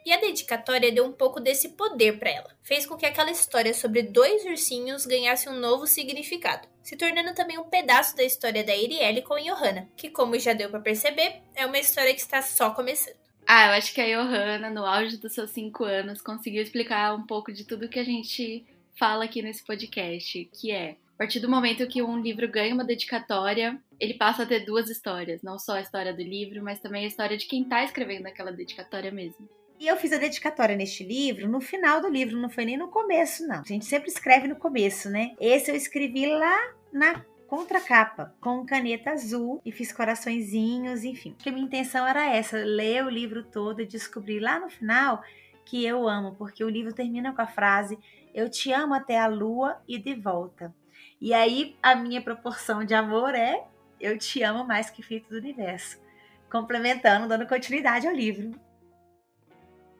E 0.07 0.13
a 0.13 0.19
dedicatória 0.19 0.91
deu 0.91 1.05
um 1.05 1.13
pouco 1.13 1.39
desse 1.39 1.69
poder 1.71 2.19
para 2.19 2.31
ela. 2.31 2.57
Fez 2.63 2.87
com 2.87 2.97
que 2.97 3.05
aquela 3.05 3.31
história 3.31 3.75
sobre 3.75 4.01
dois 4.01 4.43
ursinhos 4.47 5.05
ganhasse 5.05 5.47
um 5.51 5.61
novo 5.61 5.87
significado, 5.87 6.67
se 6.83 6.97
tornando 6.97 7.35
também 7.35 7.59
um 7.59 7.69
pedaço 7.69 8.17
da 8.17 8.25
história 8.25 8.65
da 8.65 8.73
Arielle 8.73 9.21
com 9.21 9.35
Johanna, 9.35 9.87
que, 9.95 10.09
como 10.09 10.39
já 10.39 10.55
deu 10.55 10.71
para 10.71 10.81
perceber, 10.81 11.43
é 11.55 11.67
uma 11.67 11.79
história 11.79 12.15
que 12.15 12.23
está 12.23 12.41
só 12.41 12.71
começando. 12.71 13.28
Ah, 13.51 13.69
eu 13.69 13.73
acho 13.79 13.95
que 13.95 14.01
a 14.03 14.05
Johanna, 14.05 14.69
no 14.69 14.85
auge 14.85 15.17
dos 15.17 15.33
seus 15.33 15.51
cinco 15.53 15.83
anos, 15.83 16.21
conseguiu 16.21 16.63
explicar 16.63 17.15
um 17.15 17.25
pouco 17.25 17.51
de 17.51 17.65
tudo 17.65 17.89
que 17.89 17.99
a 17.99 18.05
gente 18.05 18.67
fala 18.95 19.25
aqui 19.25 19.41
nesse 19.41 19.65
podcast, 19.65 20.51
que 20.53 20.71
é 20.71 20.97
a 21.15 21.17
partir 21.17 21.41
do 21.41 21.49
momento 21.49 21.87
que 21.87 22.03
um 22.03 22.21
livro 22.21 22.47
ganha 22.47 22.75
uma 22.75 22.85
dedicatória, 22.85 23.81
ele 23.99 24.15
passa 24.15 24.43
a 24.43 24.47
ter 24.47 24.67
duas 24.67 24.91
histórias, 24.91 25.41
não 25.43 25.59
só 25.59 25.77
a 25.77 25.81
história 25.81 26.13
do 26.13 26.23
livro, 26.23 26.63
mas 26.63 26.79
também 26.79 27.05
a 27.05 27.09
história 27.09 27.39
de 27.39 27.47
quem 27.47 27.63
está 27.63 27.83
escrevendo 27.83 28.27
aquela 28.27 28.53
dedicatória 28.53 29.11
mesmo. 29.11 29.49
E 29.81 29.89
eu 29.89 29.97
fiz 29.97 30.13
a 30.13 30.19
dedicatória 30.19 30.77
neste 30.77 31.03
livro 31.03 31.49
no 31.49 31.61
final 31.61 32.03
do 32.03 32.09
livro, 32.09 32.37
não 32.37 32.51
foi 32.51 32.67
nem 32.67 32.77
no 32.77 32.89
começo, 32.89 33.47
não. 33.49 33.61
A 33.61 33.65
gente 33.65 33.87
sempre 33.87 34.11
escreve 34.11 34.47
no 34.47 34.57
começo, 34.57 35.09
né? 35.09 35.35
Esse 35.41 35.71
eu 35.71 35.75
escrevi 35.75 36.27
lá 36.27 36.75
na 36.93 37.25
contracapa 37.49 38.35
com 38.41 38.65
caneta 38.65 39.11
azul 39.11 39.61
e 39.65 39.73
fiz 39.73 39.93
coraçõezinhos, 39.93 41.03
enfim. 41.03 41.33
Porque 41.33 41.51
minha 41.51 41.67
intenção 41.67 42.07
era 42.07 42.27
essa, 42.27 42.59
ler 42.59 43.05
o 43.05 43.11
livro 43.11 43.43
todo 43.43 43.83
e 43.83 43.87
descobrir 43.87 44.39
lá 44.39 44.61
no 44.61 44.69
final 44.71 45.23
que 45.65 45.85
eu 45.85 46.09
amo, 46.09 46.35
porque 46.37 46.63
o 46.63 46.69
livro 46.69 46.95
termina 46.95 47.35
com 47.35 47.43
a 47.43 47.47
frase 47.47 47.99
eu 48.35 48.49
te 48.49 48.73
amo 48.73 48.95
até 48.95 49.19
a 49.19 49.27
lua 49.27 49.83
e 49.89 49.99
de 49.99 50.15
volta. 50.15 50.73
E 51.21 51.35
aí 51.35 51.77
a 51.83 51.97
minha 51.97 52.23
proporção 52.23 52.85
de 52.85 52.95
amor 52.95 53.35
é 53.35 53.65
eu 54.01 54.17
te 54.17 54.43
amo 54.43 54.65
mais 54.65 54.91
que 54.91 55.03
filho 55.03 55.25
do 55.29 55.39
universo, 55.39 56.01
complementando, 56.49 57.27
dando 57.27 57.49
continuidade 57.49 58.07
ao 58.07 58.15
livro. 58.15 58.53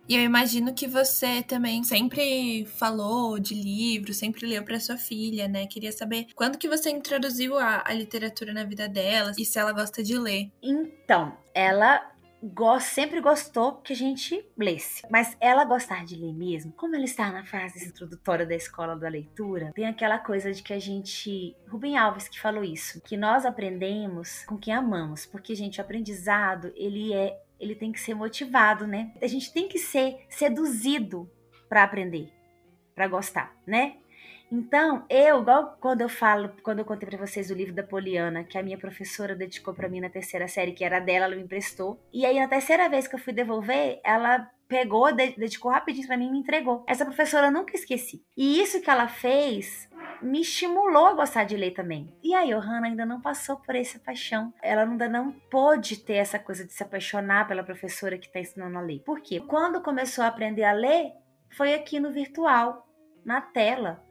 E 0.09 0.17
eu 0.17 0.23
imagino 0.23 0.75
que 0.75 0.87
você 0.87 1.43
também 1.43 1.85
sempre 1.85 2.65
falou 2.65 3.39
de 3.39 3.55
livro, 3.55 4.15
sempre 4.15 4.47
leu 4.47 4.65
para 4.65 4.81
sua 4.81 4.97
filha, 4.97 5.47
né? 5.47 5.67
Queria 5.67 5.93
saber 5.93 6.29
quando 6.35 6.57
que 6.57 6.67
você 6.67 6.89
introduziu 6.89 7.59
a, 7.59 7.85
a 7.87 7.93
literatura 7.93 8.55
na 8.55 8.65
vida 8.65 8.89
dela 8.89 9.33
e 9.37 9.45
se 9.45 9.59
ela 9.59 9.71
gosta 9.71 10.03
de 10.03 10.17
ler. 10.17 10.51
Então, 10.63 11.37
ela 11.55 12.11
sempre 12.81 13.21
gostou 13.21 13.73
que 13.77 13.93
a 13.93 13.97
gente 13.97 14.43
lesse. 14.57 15.03
Mas 15.11 15.37
ela 15.41 15.65
gostar 15.65 16.05
de 16.05 16.17
ler 16.17 16.33
mesmo, 16.33 16.73
como 16.73 16.95
ela 16.95 17.05
está 17.05 17.31
na 17.31 17.45
fase 17.45 17.87
introdutória 17.87 18.47
da 18.47 18.55
escola 18.55 18.97
da 18.97 19.09
leitura, 19.09 19.73
tem 19.75 19.87
aquela 19.87 20.19
coisa 20.19 20.53
de 20.53 20.63
que 20.63 20.73
a 20.73 20.79
gente. 20.79 21.57
Rubem 21.69 21.99
Alves 21.99 22.29
que 22.29 22.41
falou 22.41 22.65
isso, 22.65 23.01
que 23.03 23.17
nós 23.17 23.45
aprendemos 23.45 24.45
com 24.47 24.57
quem 24.57 24.73
amamos, 24.73 25.27
porque, 25.27 25.55
gente, 25.55 25.81
o 25.81 25.83
aprendizado, 25.83 26.73
ele 26.77 27.13
é 27.13 27.39
ele 27.61 27.75
tem 27.75 27.93
que 27.93 28.01
ser 28.01 28.15
motivado, 28.15 28.87
né? 28.87 29.13
A 29.21 29.27
gente 29.27 29.53
tem 29.53 29.69
que 29.69 29.79
ser 29.79 30.25
seduzido 30.29 31.31
para 31.69 31.83
aprender, 31.83 32.29
para 32.95 33.09
gostar, 33.09 33.55
né? 33.67 33.97
Então, 34.51 35.05
eu, 35.11 35.43
igual 35.43 35.77
quando 35.79 36.01
eu 36.01 36.09
falo, 36.09 36.51
quando 36.63 36.79
eu 36.79 36.85
contei 36.85 37.07
para 37.07 37.19
vocês 37.19 37.51
o 37.51 37.55
livro 37.55 37.75
da 37.75 37.83
Poliana, 37.83 38.45
que 38.45 38.57
a 38.57 38.63
minha 38.63 38.79
professora 38.79 39.37
dedicou 39.37 39.75
para 39.75 39.89
mim 39.89 40.01
na 40.01 40.09
terceira 40.09 40.49
série, 40.49 40.73
que 40.73 40.85
era 40.85 40.99
dela, 40.99 41.27
ela 41.27 41.37
me 41.37 41.43
emprestou. 41.43 42.01
E 42.13 42.25
aí, 42.25 42.39
na 42.41 42.49
terceira 42.49 42.89
vez 42.89 43.07
que 43.07 43.15
eu 43.15 43.19
fui 43.19 43.33
devolver, 43.33 44.01
ela 44.03 44.51
pegou, 44.69 45.13
dedicou 45.13 45.71
rapidinho 45.71 46.07
para 46.07 46.17
mim 46.17 46.29
e 46.29 46.31
me 46.31 46.39
entregou. 46.39 46.85
Essa 46.87 47.05
professora 47.05 47.49
eu 47.49 47.53
nunca 47.53 47.75
esqueci. 47.75 48.23
E 48.37 48.61
isso 48.61 48.81
que 48.81 48.91
ela 48.91 49.09
fez 49.09 49.89
me 50.21 50.41
estimulou 50.41 51.07
a 51.07 51.15
gostar 51.15 51.45
de 51.45 51.57
ler 51.57 51.73
também. 51.73 52.15
E 52.23 52.35
a 52.35 52.45
Johanna 52.45 52.87
ainda 52.87 53.07
não 53.07 53.21
passou 53.21 53.57
por 53.57 53.75
essa 53.75 53.99
paixão. 53.99 54.53
Ela 54.63 54.83
ainda 54.83 55.09
não 55.09 55.33
pôde 55.33 55.99
ter 55.99 56.15
essa 56.15 56.39
coisa 56.39 56.65
de 56.65 56.73
se 56.73 56.83
apaixonar 56.83 57.49
pela 57.49 57.63
professora 57.63 58.19
que 58.19 58.27
está 58.27 58.41
ensinando 58.41 58.77
a 58.79 58.83
ler. 58.83 59.01
Por 59.05 59.21
quê? 59.21 59.41
Quando 59.41 59.83
começou 59.83 60.25
a 60.25 60.29
aprender 60.29 60.65
a 60.65 60.73
ler, 60.73 61.13
foi 61.51 61.75
aqui 61.75 61.99
no 61.99 62.13
virtual, 62.13 62.87
na 63.25 63.41
tela. 63.41 64.05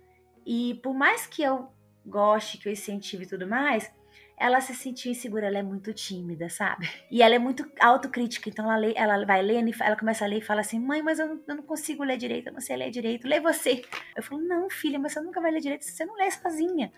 E 0.46 0.80
por 0.82 0.94
mais 0.94 1.28
que 1.28 1.44
eu 1.44 1.68
goste, 2.06 2.58
que 2.58 2.70
eu 2.70 2.74
incentive 2.74 3.26
e 3.26 3.28
tudo 3.28 3.48
mais, 3.48 3.92
ela 4.40 4.62
se 4.62 4.76
sentiu 4.76 5.12
insegura, 5.12 5.48
ela 5.48 5.58
é 5.58 5.64
muito 5.64 5.92
tímida, 5.92 6.48
sabe? 6.48 6.88
E 7.10 7.24
ela 7.24 7.34
é 7.34 7.40
muito 7.40 7.70
autocrítica, 7.80 8.48
então 8.48 8.66
ela, 8.66 8.78
lê, 8.78 8.94
ela 8.96 9.26
vai 9.26 9.42
lendo, 9.42 9.72
ela 9.82 9.96
começa 9.96 10.24
a 10.24 10.28
ler 10.28 10.38
e 10.38 10.42
fala 10.42 10.62
assim: 10.62 10.80
mãe, 10.80 11.02
mas 11.02 11.18
eu 11.18 11.28
não, 11.28 11.42
eu 11.48 11.56
não, 11.56 11.64
consigo 11.64 12.04
ler 12.04 12.18
direito, 12.18 12.48
eu 12.48 12.54
não 12.54 12.62
sei 12.62 12.78
ler 12.78 12.92
direito, 12.92 13.28
lê 13.28 13.40
você. 13.40 13.82
Eu 14.16 14.22
falo: 14.22 14.42
não, 14.44 14.70
filha, 14.70 15.00
mas 15.00 15.14
você 15.14 15.22
nunca 15.22 15.42
vai 15.42 15.50
ler 15.50 15.62
direito 15.62 15.86
se 15.86 15.92
você 15.92 16.06
não 16.06 16.14
lê 16.16 16.30
sozinha. 16.30 16.94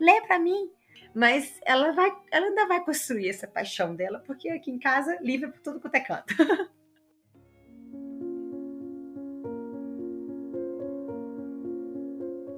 Lê 0.00 0.22
para 0.22 0.38
mim. 0.38 0.70
Mas 1.14 1.60
ela 1.64 1.92
vai, 1.92 2.10
ela 2.30 2.46
ainda 2.46 2.66
vai 2.66 2.82
construir 2.84 3.28
essa 3.28 3.46
paixão 3.46 3.94
dela, 3.94 4.20
porque 4.26 4.48
aqui 4.48 4.70
em 4.70 4.78
casa, 4.78 5.18
livre 5.20 5.50
por 5.50 5.60
tudo 5.60 5.80
quanto 5.80 5.94
é 5.94 6.00
canto. 6.00 6.34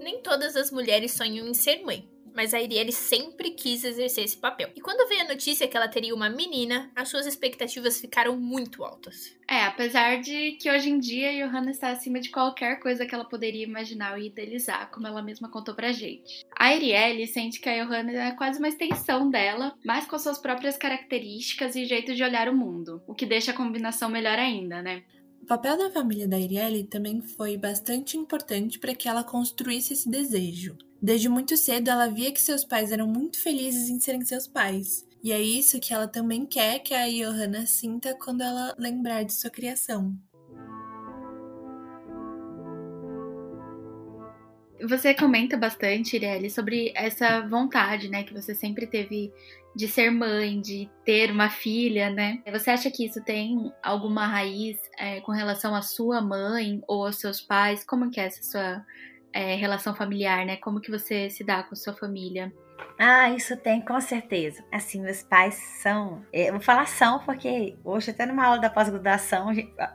Nem 0.02 0.22
todas 0.22 0.54
as 0.56 0.70
mulheres 0.70 1.12
sonham 1.12 1.49
em 1.49 1.54
ser 1.54 1.82
mãe 1.84 2.08
mas 2.34 2.54
a 2.54 2.58
Arielle 2.58 2.92
sempre 2.92 3.50
quis 3.50 3.84
exercer 3.84 4.25
esse 4.25 4.37
papel. 4.37 4.70
E 4.75 4.80
quando 4.80 5.08
veio 5.08 5.22
a 5.22 5.28
notícia 5.28 5.68
que 5.68 5.76
ela 5.76 5.88
teria 5.88 6.14
uma 6.14 6.28
menina, 6.28 6.90
as 6.94 7.08
suas 7.08 7.26
expectativas 7.26 8.00
ficaram 8.00 8.37
muito 8.37 8.84
altas. 8.84 9.37
É, 9.49 9.64
apesar 9.64 10.20
de 10.20 10.52
que 10.52 10.70
hoje 10.70 10.90
em 10.90 10.99
dia 10.99 11.32
Johanna 11.32 11.72
está 11.72 11.90
acima 11.90 12.20
de 12.20 12.30
qualquer 12.30 12.78
coisa 12.78 13.04
que 13.04 13.14
ela 13.14 13.25
poderia 13.25 13.64
imaginar 13.64 14.12
ou 14.12 14.18
idealizar, 14.18 14.90
como 14.90 15.06
ela 15.06 15.22
mesma 15.22 15.50
contou 15.50 15.75
pra 15.75 15.90
gente. 15.92 16.44
A 16.56 16.66
Arielle 16.66 17.26
sente 17.26 17.60
que 17.60 17.68
a 17.68 17.84
Johanna 17.84 18.12
é 18.12 18.30
quase 18.32 18.58
uma 18.58 18.68
extensão 18.68 19.28
dela, 19.28 19.75
mas 19.84 20.06
com 20.06 20.18
suas 20.18 20.38
próprias 20.38 20.76
características 20.76 21.75
e 21.75 21.84
jeito 21.84 22.14
de 22.14 22.22
olhar 22.22 22.49
o 22.49 22.56
mundo, 22.56 23.02
o 23.06 23.14
que 23.14 23.26
deixa 23.26 23.50
a 23.50 23.56
combinação 23.56 24.08
melhor 24.08 24.38
ainda, 24.38 24.80
né? 24.80 25.02
O 25.42 25.47
papel 25.47 25.76
da 25.76 25.90
família 25.90 26.28
da 26.28 26.37
Arielle 26.37 26.85
também 26.85 27.20
foi 27.20 27.56
bastante 27.56 28.16
importante 28.16 28.78
para 28.78 28.94
que 28.94 29.09
ela 29.09 29.25
construísse 29.25 29.94
esse 29.94 30.09
desejo. 30.09 30.76
Desde 31.02 31.28
muito 31.28 31.56
cedo, 31.56 31.88
ela 31.88 32.06
via 32.06 32.30
que 32.30 32.40
seus 32.40 32.64
pais 32.64 32.92
eram 32.92 33.06
muito 33.06 33.42
felizes 33.42 33.88
em 33.88 33.99
serem 33.99 34.25
seus 34.25 34.47
pais. 34.47 35.04
E 35.23 35.32
é 35.32 35.40
isso 35.40 35.80
que 35.80 35.92
ela 35.92 36.06
também 36.06 36.47
quer 36.47 36.78
que 36.80 36.94
a 36.94 37.09
Johanna 37.09 37.66
sinta 37.66 38.14
quando 38.14 38.42
ela 38.42 38.75
lembrar 38.78 39.23
de 39.23 39.32
sua 39.32 39.50
criação. 39.50 40.14
Você 44.88 45.12
comenta 45.14 45.59
bastante, 45.59 46.16
Ireli, 46.16 46.49
sobre 46.49 46.90
essa 46.94 47.40
vontade, 47.47 48.09
né, 48.09 48.23
que 48.23 48.32
você 48.32 48.54
sempre 48.54 48.87
teve 48.87 49.30
de 49.74 49.86
ser 49.86 50.10
mãe, 50.10 50.60
de 50.60 50.90
ter 51.04 51.30
uma 51.30 51.48
filha, 51.48 52.10
né? 52.10 52.42
Você 52.52 52.70
acha 52.70 52.90
que 52.90 53.06
isso 53.06 53.22
tem 53.22 53.72
alguma 53.82 54.26
raiz 54.26 54.78
é, 54.98 55.20
com 55.20 55.32
relação 55.32 55.74
à 55.74 55.82
sua 55.82 56.20
mãe 56.20 56.82
ou 56.88 57.06
aos 57.06 57.16
seus 57.16 57.40
pais? 57.40 57.84
Como 57.84 58.10
que 58.10 58.20
é 58.20 58.24
essa 58.24 58.42
sua 58.42 58.84
é, 59.32 59.54
relação 59.54 59.94
familiar, 59.94 60.44
né? 60.44 60.56
Como 60.56 60.80
que 60.80 60.90
você 60.90 61.30
se 61.30 61.44
dá 61.44 61.62
com 61.62 61.76
sua 61.76 61.94
família? 61.94 62.52
Ah, 62.98 63.30
isso 63.30 63.56
tem, 63.56 63.80
com 63.80 63.98
certeza. 64.00 64.62
Assim, 64.70 65.00
meus 65.00 65.22
pais 65.22 65.54
são. 65.54 66.22
É, 66.32 66.48
eu 66.48 66.52
vou 66.52 66.60
falar 66.60 66.86
são, 66.86 67.18
porque 67.20 67.76
hoje, 67.82 68.10
até 68.10 68.26
numa 68.26 68.44
aula 68.44 68.58
da 68.58 68.68
pós-graduação, 68.68 69.48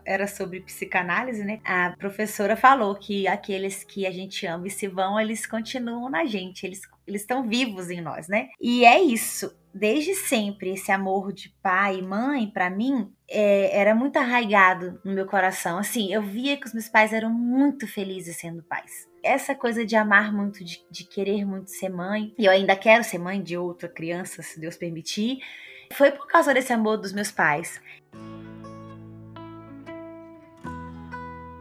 era 0.03 0.27
sobre 0.27 0.61
psicanálise, 0.61 1.43
né? 1.43 1.59
A 1.63 1.95
professora 1.97 2.55
falou 2.55 2.95
que 2.95 3.27
aqueles 3.27 3.83
que 3.83 4.07
a 4.07 4.11
gente 4.11 4.45
ama 4.47 4.67
e 4.67 4.71
se 4.71 4.87
vão, 4.87 5.19
eles 5.19 5.45
continuam 5.45 6.09
na 6.09 6.25
gente, 6.25 6.65
eles 6.65 6.81
estão 7.07 7.47
vivos 7.47 7.91
em 7.91 8.01
nós, 8.01 8.27
né? 8.27 8.49
E 8.59 8.85
é 8.85 8.99
isso. 8.99 9.55
Desde 9.77 10.15
sempre, 10.15 10.71
esse 10.71 10.89
amor 10.89 11.33
de 11.33 11.49
pai 11.61 11.97
e 11.97 12.01
mãe, 12.01 12.49
para 12.49 12.69
mim, 12.69 13.11
é, 13.29 13.77
era 13.77 13.93
muito 13.93 14.17
arraigado 14.17 15.01
no 15.03 15.13
meu 15.13 15.25
coração. 15.25 15.77
Assim, 15.77 16.13
eu 16.13 16.21
via 16.21 16.55
que 16.55 16.65
os 16.65 16.73
meus 16.73 16.87
pais 16.87 17.11
eram 17.11 17.29
muito 17.29 17.85
felizes 17.85 18.37
sendo 18.37 18.63
pais 18.63 19.05
essa 19.25 19.55
coisa 19.55 19.83
de 19.83 19.95
amar 19.95 20.31
muito, 20.31 20.63
de, 20.63 20.85
de 20.89 21.03
querer 21.03 21.43
muito 21.45 21.71
ser 21.71 21.89
mãe, 21.89 22.31
e 22.37 22.45
eu 22.45 22.51
ainda 22.51 22.75
quero 22.75 23.03
ser 23.03 23.17
mãe 23.17 23.41
de 23.41 23.57
outra 23.57 23.89
criança, 23.89 24.43
se 24.43 24.59
Deus 24.59 24.77
permitir, 24.77 25.39
foi 25.93 26.11
por 26.11 26.27
causa 26.27 26.53
desse 26.53 26.71
amor 26.71 26.97
dos 26.97 27.11
meus 27.11 27.31
pais. 27.31 27.81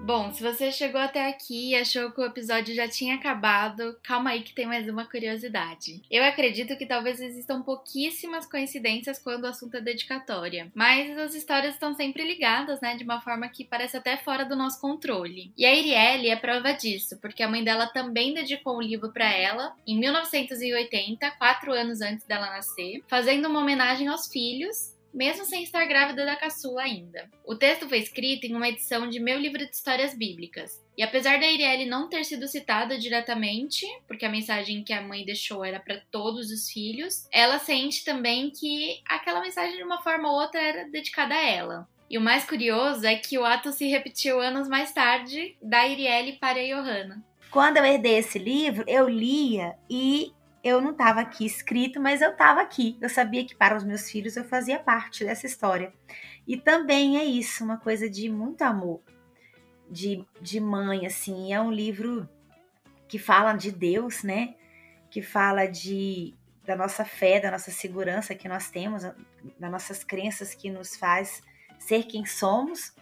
Bom, 0.04 0.30
se 0.34 0.42
você 0.42 0.70
chegou 0.70 1.00
até 1.00 1.30
aqui 1.30 1.70
e 1.70 1.74
achou 1.74 2.10
que 2.10 2.20
o 2.20 2.26
episódio 2.26 2.74
já 2.74 2.86
tinha 2.86 3.14
acabado, 3.14 3.98
calma 4.02 4.30
aí 4.30 4.42
que 4.42 4.52
tem 4.52 4.66
mais 4.66 4.86
uma 4.86 5.06
curiosidade. 5.06 6.02
Eu 6.10 6.22
acredito 6.22 6.76
que 6.76 6.84
talvez 6.84 7.22
existam 7.22 7.62
pouquíssimas 7.62 8.44
coincidências 8.44 9.18
quando 9.18 9.44
o 9.44 9.46
assunto 9.46 9.78
é 9.78 9.80
dedicatória, 9.80 10.70
mas 10.74 11.16
as 11.16 11.34
histórias 11.34 11.72
estão 11.72 11.94
sempre 11.94 12.22
ligadas, 12.22 12.82
né, 12.82 12.96
de 12.96 13.04
uma 13.04 13.22
forma 13.22 13.48
que 13.48 13.64
parece 13.64 13.96
até 13.96 14.18
fora 14.18 14.44
do 14.44 14.54
nosso 14.54 14.78
controle. 14.78 15.50
E 15.56 15.64
a 15.64 15.74
Irielle 15.74 16.28
é 16.28 16.36
prova 16.36 16.72
disso, 16.72 17.18
porque 17.22 17.42
a 17.42 17.48
mãe 17.48 17.64
dela 17.64 17.86
também 17.86 18.34
dedicou 18.34 18.76
um 18.76 18.82
livro 18.82 19.10
para 19.10 19.32
ela 19.32 19.74
em 19.86 19.98
1980, 19.98 21.30
quatro 21.38 21.72
anos 21.72 22.02
antes 22.02 22.26
dela 22.26 22.50
nascer, 22.50 23.02
fazendo 23.08 23.48
uma 23.48 23.60
homenagem 23.60 24.06
aos 24.08 24.28
filhos 24.28 24.93
mesmo 25.14 25.44
sem 25.44 25.62
estar 25.62 25.86
grávida 25.86 26.26
da 26.26 26.34
caçula 26.34 26.82
ainda. 26.82 27.30
O 27.46 27.54
texto 27.54 27.88
foi 27.88 27.98
escrito 27.98 28.44
em 28.44 28.54
uma 28.54 28.68
edição 28.68 29.08
de 29.08 29.20
Meu 29.20 29.38
Livro 29.38 29.64
de 29.64 29.70
Histórias 29.70 30.14
Bíblicas. 30.14 30.82
E 30.98 31.02
apesar 31.02 31.38
da 31.38 31.50
Irielle 31.50 31.86
não 31.86 32.08
ter 32.08 32.24
sido 32.24 32.48
citada 32.48 32.98
diretamente, 32.98 33.86
porque 34.08 34.26
a 34.26 34.30
mensagem 34.30 34.82
que 34.82 34.92
a 34.92 35.00
mãe 35.00 35.24
deixou 35.24 35.64
era 35.64 35.78
para 35.78 36.02
todos 36.10 36.50
os 36.50 36.68
filhos, 36.68 37.26
ela 37.32 37.58
sente 37.58 38.04
também 38.04 38.50
que 38.50 39.00
aquela 39.08 39.40
mensagem 39.40 39.76
de 39.76 39.84
uma 39.84 40.02
forma 40.02 40.28
ou 40.28 40.40
outra 40.40 40.60
era 40.60 40.90
dedicada 40.90 41.34
a 41.34 41.42
ela. 41.42 41.88
E 42.10 42.18
o 42.18 42.20
mais 42.20 42.44
curioso 42.44 43.06
é 43.06 43.16
que 43.16 43.38
o 43.38 43.44
ato 43.44 43.72
se 43.72 43.86
repetiu 43.86 44.40
anos 44.40 44.68
mais 44.68 44.92
tarde, 44.92 45.56
da 45.62 45.86
Irielle 45.86 46.34
para 46.34 46.60
a 46.60 46.64
Johanna. 46.64 47.24
Quando 47.50 47.76
eu 47.76 47.84
herdei 47.84 48.16
esse 48.16 48.38
livro, 48.38 48.84
eu 48.86 49.08
lia 49.08 49.76
e 49.88 50.32
eu 50.64 50.80
não 50.80 50.92
estava 50.92 51.20
aqui 51.20 51.44
escrito, 51.44 52.00
mas 52.00 52.22
eu 52.22 52.30
estava 52.30 52.62
aqui. 52.62 52.96
Eu 52.98 53.10
sabia 53.10 53.44
que 53.44 53.54
para 53.54 53.76
os 53.76 53.84
meus 53.84 54.10
filhos 54.10 54.34
eu 54.34 54.44
fazia 54.44 54.78
parte 54.78 55.22
dessa 55.22 55.46
história. 55.46 55.92
E 56.48 56.56
também 56.56 57.18
é 57.18 57.24
isso, 57.24 57.62
uma 57.62 57.76
coisa 57.76 58.08
de 58.08 58.30
muito 58.30 58.62
amor, 58.62 59.02
de, 59.90 60.24
de 60.40 60.58
mãe, 60.58 61.06
assim. 61.06 61.52
É 61.52 61.60
um 61.60 61.70
livro 61.70 62.26
que 63.06 63.18
fala 63.18 63.52
de 63.52 63.70
Deus, 63.70 64.22
né? 64.22 64.54
Que 65.10 65.20
fala 65.20 65.66
de 65.66 66.34
da 66.64 66.74
nossa 66.74 67.04
fé, 67.04 67.38
da 67.38 67.50
nossa 67.50 67.70
segurança 67.70 68.34
que 68.34 68.48
nós 68.48 68.70
temos, 68.70 69.02
das 69.02 69.70
nossas 69.70 70.02
crenças 70.02 70.54
que 70.54 70.70
nos 70.70 70.96
faz 70.96 71.42
ser 71.78 72.04
quem 72.04 72.24
somos. 72.24 72.94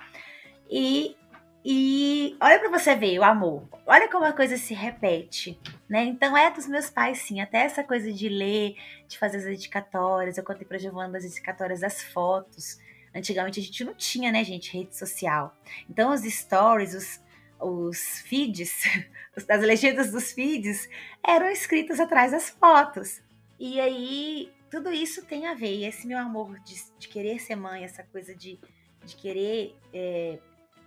E 0.69 1.17
e 1.65 2.37
olha 2.41 2.59
para 2.59 2.71
você 2.71 2.97
ver 2.97 3.21
o 3.21 3.23
amor. 3.23 3.69
Olha 3.87 4.11
como 4.11 4.25
a 4.25 4.33
coisa 4.33 4.57
se 4.57 4.75
repete, 4.75 5.61
né? 5.93 6.05
Então 6.05 6.35
é 6.35 6.51
dos 6.51 6.67
meus 6.67 6.89
pais, 6.89 7.19
sim. 7.19 7.43
Até 7.43 7.59
essa 7.59 7.85
coisa 7.85 8.11
de 8.11 8.27
ler, 8.27 8.77
de 9.07 9.19
fazer 9.19 9.37
as 9.37 9.45
dedicatórias. 9.45 10.39
Eu 10.39 10.43
contei 10.43 10.67
pra 10.67 10.79
Giovana 10.79 11.13
das 11.13 11.23
dedicatórias 11.23 11.81
das 11.81 12.03
fotos. 12.03 12.79
Antigamente 13.15 13.61
a 13.61 13.63
gente 13.63 13.85
não 13.85 13.93
tinha, 13.93 14.33
né, 14.33 14.43
gente, 14.43 14.73
rede 14.75 14.97
social. 14.97 15.55
Então 15.91 16.11
os 16.11 16.23
stories, 16.23 16.95
os, 16.95 17.21
os 17.61 18.21
feeds, 18.23 18.85
as 19.37 19.61
legendas 19.61 20.11
dos 20.11 20.33
feeds 20.33 20.89
eram 21.23 21.51
escritas 21.51 22.01
atrás 22.01 22.33
das 22.33 22.49
fotos. 22.49 23.21
E 23.61 23.79
aí 23.79 24.51
tudo 24.71 24.91
isso 24.91 25.27
tem 25.27 25.47
a 25.47 25.53
ver. 25.53 25.75
E 25.75 25.85
esse 25.85 26.07
meu 26.07 26.19
amor 26.19 26.59
de, 26.61 26.75
de 26.99 27.07
querer 27.07 27.39
ser 27.39 27.55
mãe, 27.55 27.85
essa 27.85 28.03
coisa 28.03 28.35
de, 28.35 28.59
de 29.05 29.15
querer. 29.15 29.77
É, 29.93 30.39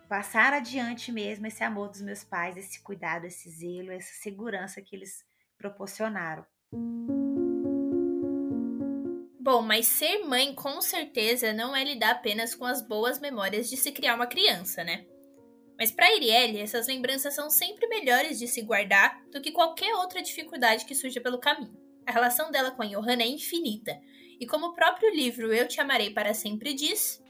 passar 0.07 0.53
adiante 0.53 1.11
mesmo 1.11 1.47
esse 1.47 1.63
amor 1.63 1.89
dos 1.89 2.01
meus 2.01 2.23
pais, 2.23 2.57
esse 2.57 2.81
cuidado, 2.81 3.25
esse 3.25 3.49
zelo, 3.49 3.91
essa 3.91 4.13
segurança 4.21 4.81
que 4.81 4.95
eles 4.95 5.23
proporcionaram. 5.57 6.45
Bom, 9.39 9.61
mas 9.61 9.85
ser 9.87 10.25
mãe 10.25 10.55
com 10.55 10.81
certeza 10.81 11.53
não 11.53 11.75
é 11.75 11.83
lidar 11.83 12.11
apenas 12.11 12.55
com 12.55 12.65
as 12.65 12.81
boas 12.81 13.19
memórias 13.19 13.69
de 13.69 13.77
se 13.77 13.91
criar 13.91 14.15
uma 14.15 14.25
criança, 14.25 14.83
né? 14.83 15.05
Mas 15.77 15.91
para 15.91 16.15
Irielle, 16.15 16.59
essas 16.59 16.87
lembranças 16.87 17.35
são 17.35 17.49
sempre 17.49 17.85
melhores 17.87 18.39
de 18.39 18.47
se 18.47 18.61
guardar 18.61 19.23
do 19.31 19.41
que 19.41 19.51
qualquer 19.51 19.93
outra 19.95 20.21
dificuldade 20.21 20.85
que 20.85 20.95
surja 20.95 21.21
pelo 21.21 21.39
caminho. 21.39 21.77
A 22.07 22.11
relação 22.11 22.49
dela 22.49 22.71
com 22.71 22.81
a 22.81 22.85
Johanna 22.85 23.23
é 23.23 23.27
infinita, 23.27 23.99
e 24.39 24.47
como 24.47 24.67
o 24.67 24.73
próprio 24.73 25.13
livro 25.13 25.53
Eu 25.53 25.67
Te 25.67 25.79
Amarei 25.79 26.11
para 26.11 26.33
Sempre 26.33 26.73
diz, 26.73 27.21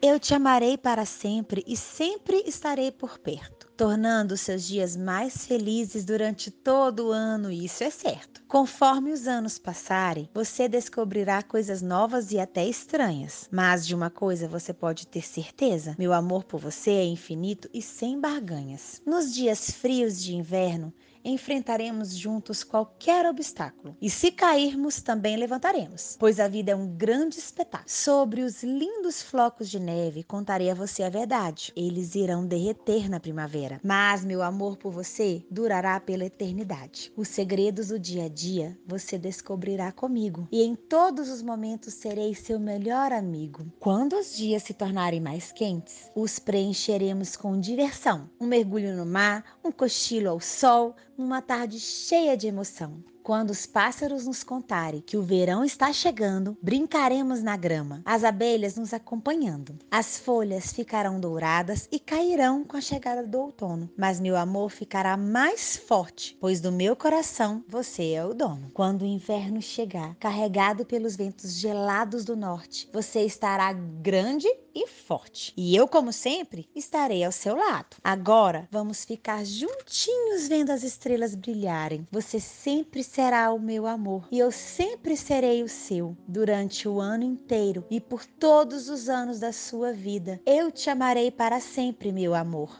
eu 0.00 0.18
te 0.20 0.32
amarei 0.32 0.78
para 0.78 1.04
sempre 1.04 1.64
e 1.66 1.76
sempre 1.76 2.42
estarei 2.46 2.92
por 2.92 3.18
perto, 3.18 3.68
tornando 3.76 4.36
seus 4.36 4.64
dias 4.64 4.96
mais 4.96 5.46
felizes 5.46 6.04
durante 6.04 6.50
todo 6.50 7.08
o 7.08 7.12
ano, 7.12 7.50
isso 7.50 7.82
é 7.82 7.90
certo. 7.90 8.40
Conforme 8.46 9.12
os 9.12 9.26
anos 9.26 9.58
passarem, 9.58 10.30
você 10.32 10.68
descobrirá 10.68 11.42
coisas 11.42 11.82
novas 11.82 12.30
e 12.30 12.38
até 12.38 12.64
estranhas. 12.64 13.48
Mas 13.52 13.86
de 13.86 13.94
uma 13.94 14.08
coisa 14.08 14.48
você 14.48 14.72
pode 14.72 15.06
ter 15.06 15.26
certeza: 15.26 15.94
meu 15.98 16.12
amor 16.12 16.44
por 16.44 16.60
você 16.60 16.92
é 16.92 17.04
infinito 17.04 17.68
e 17.74 17.82
sem 17.82 18.18
barganhas. 18.18 19.02
Nos 19.04 19.34
dias 19.34 19.70
frios 19.70 20.22
de 20.22 20.34
inverno, 20.34 20.94
enfrentaremos 21.28 22.14
juntos 22.16 22.64
qualquer 22.64 23.26
obstáculo. 23.26 23.96
E 24.00 24.08
se 24.10 24.30
cairmos, 24.30 25.00
também 25.02 25.36
levantaremos, 25.36 26.16
pois 26.18 26.40
a 26.40 26.48
vida 26.48 26.72
é 26.72 26.76
um 26.76 26.88
grande 26.88 27.38
espetáculo. 27.38 27.88
Sobre 27.88 28.42
os 28.42 28.62
lindos 28.62 29.22
flocos 29.22 29.68
de 29.68 29.78
neve, 29.78 30.22
contarei 30.22 30.70
a 30.70 30.74
você 30.74 31.02
a 31.02 31.10
verdade. 31.10 31.72
Eles 31.76 32.14
irão 32.14 32.46
derreter 32.46 33.08
na 33.08 33.20
primavera, 33.20 33.80
mas 33.84 34.24
meu 34.24 34.42
amor 34.42 34.76
por 34.76 34.92
você 34.92 35.44
durará 35.50 35.98
pela 36.00 36.24
eternidade. 36.24 37.12
Os 37.16 37.28
segredos 37.28 37.88
do 37.88 37.98
dia 37.98 38.24
a 38.24 38.28
dia 38.28 38.78
você 38.86 39.18
descobrirá 39.18 39.92
comigo, 39.92 40.48
e 40.50 40.62
em 40.62 40.74
todos 40.74 41.28
os 41.28 41.42
momentos 41.42 41.94
serei 41.94 42.34
seu 42.34 42.58
melhor 42.58 43.12
amigo. 43.12 43.66
Quando 43.78 44.14
os 44.16 44.36
dias 44.36 44.62
se 44.62 44.74
tornarem 44.74 45.20
mais 45.20 45.52
quentes, 45.52 46.10
os 46.14 46.38
preencheremos 46.38 47.36
com 47.36 47.58
diversão. 47.58 48.30
Um 48.40 48.46
mergulho 48.46 48.96
no 48.96 49.06
mar, 49.06 49.44
um 49.64 49.70
cochilo 49.70 50.30
ao 50.30 50.40
sol, 50.40 50.94
numa 51.18 51.42
tarde 51.42 51.80
cheia 51.80 52.36
de 52.36 52.46
emoção. 52.46 53.02
Quando 53.28 53.50
os 53.50 53.66
pássaros 53.66 54.24
nos 54.24 54.42
contarem 54.42 55.02
que 55.02 55.14
o 55.14 55.22
verão 55.22 55.62
está 55.62 55.92
chegando, 55.92 56.56
brincaremos 56.62 57.42
na 57.42 57.58
grama, 57.58 58.00
as 58.02 58.24
abelhas 58.24 58.74
nos 58.76 58.94
acompanhando. 58.94 59.78
As 59.90 60.18
folhas 60.18 60.72
ficarão 60.72 61.20
douradas 61.20 61.86
e 61.92 61.98
cairão 61.98 62.64
com 62.64 62.78
a 62.78 62.80
chegada 62.80 63.26
do 63.26 63.38
outono, 63.38 63.90
mas 63.98 64.18
meu 64.18 64.34
amor 64.34 64.70
ficará 64.70 65.14
mais 65.14 65.76
forte, 65.76 66.38
pois 66.40 66.62
do 66.62 66.72
meu 66.72 66.96
coração 66.96 67.62
você 67.68 68.12
é 68.12 68.24
o 68.24 68.32
dono. 68.32 68.70
Quando 68.72 69.02
o 69.02 69.06
inverno 69.06 69.60
chegar, 69.60 70.14
carregado 70.14 70.86
pelos 70.86 71.14
ventos 71.14 71.52
gelados 71.52 72.24
do 72.24 72.34
norte, 72.34 72.88
você 72.94 73.26
estará 73.26 73.70
grande 73.74 74.48
e 74.74 74.86
forte. 74.86 75.52
E 75.56 75.74
eu, 75.74 75.88
como 75.88 76.12
sempre, 76.12 76.68
estarei 76.74 77.24
ao 77.24 77.32
seu 77.32 77.56
lado. 77.56 77.96
Agora 78.02 78.68
vamos 78.70 79.04
ficar 79.04 79.44
juntinhos 79.44 80.46
vendo 80.46 80.70
as 80.70 80.84
estrelas 80.84 81.34
brilharem. 81.34 82.06
Você 82.12 82.38
sempre 82.38 83.02
será 83.02 83.17
o 83.18 83.58
meu 83.58 83.84
amor 83.88 84.28
e 84.30 84.38
eu 84.38 84.52
sempre 84.52 85.16
serei 85.16 85.64
o 85.64 85.68
seu 85.68 86.16
durante 86.28 86.86
o 86.86 87.00
ano 87.00 87.24
inteiro 87.24 87.84
e 87.90 88.00
por 88.00 88.24
todos 88.24 88.88
os 88.88 89.08
anos 89.08 89.40
da 89.40 89.52
sua 89.52 89.92
vida. 89.92 90.40
Eu 90.46 90.70
te 90.70 90.88
amarei 90.88 91.28
para 91.28 91.58
sempre, 91.58 92.12
meu 92.12 92.32
amor. 92.32 92.78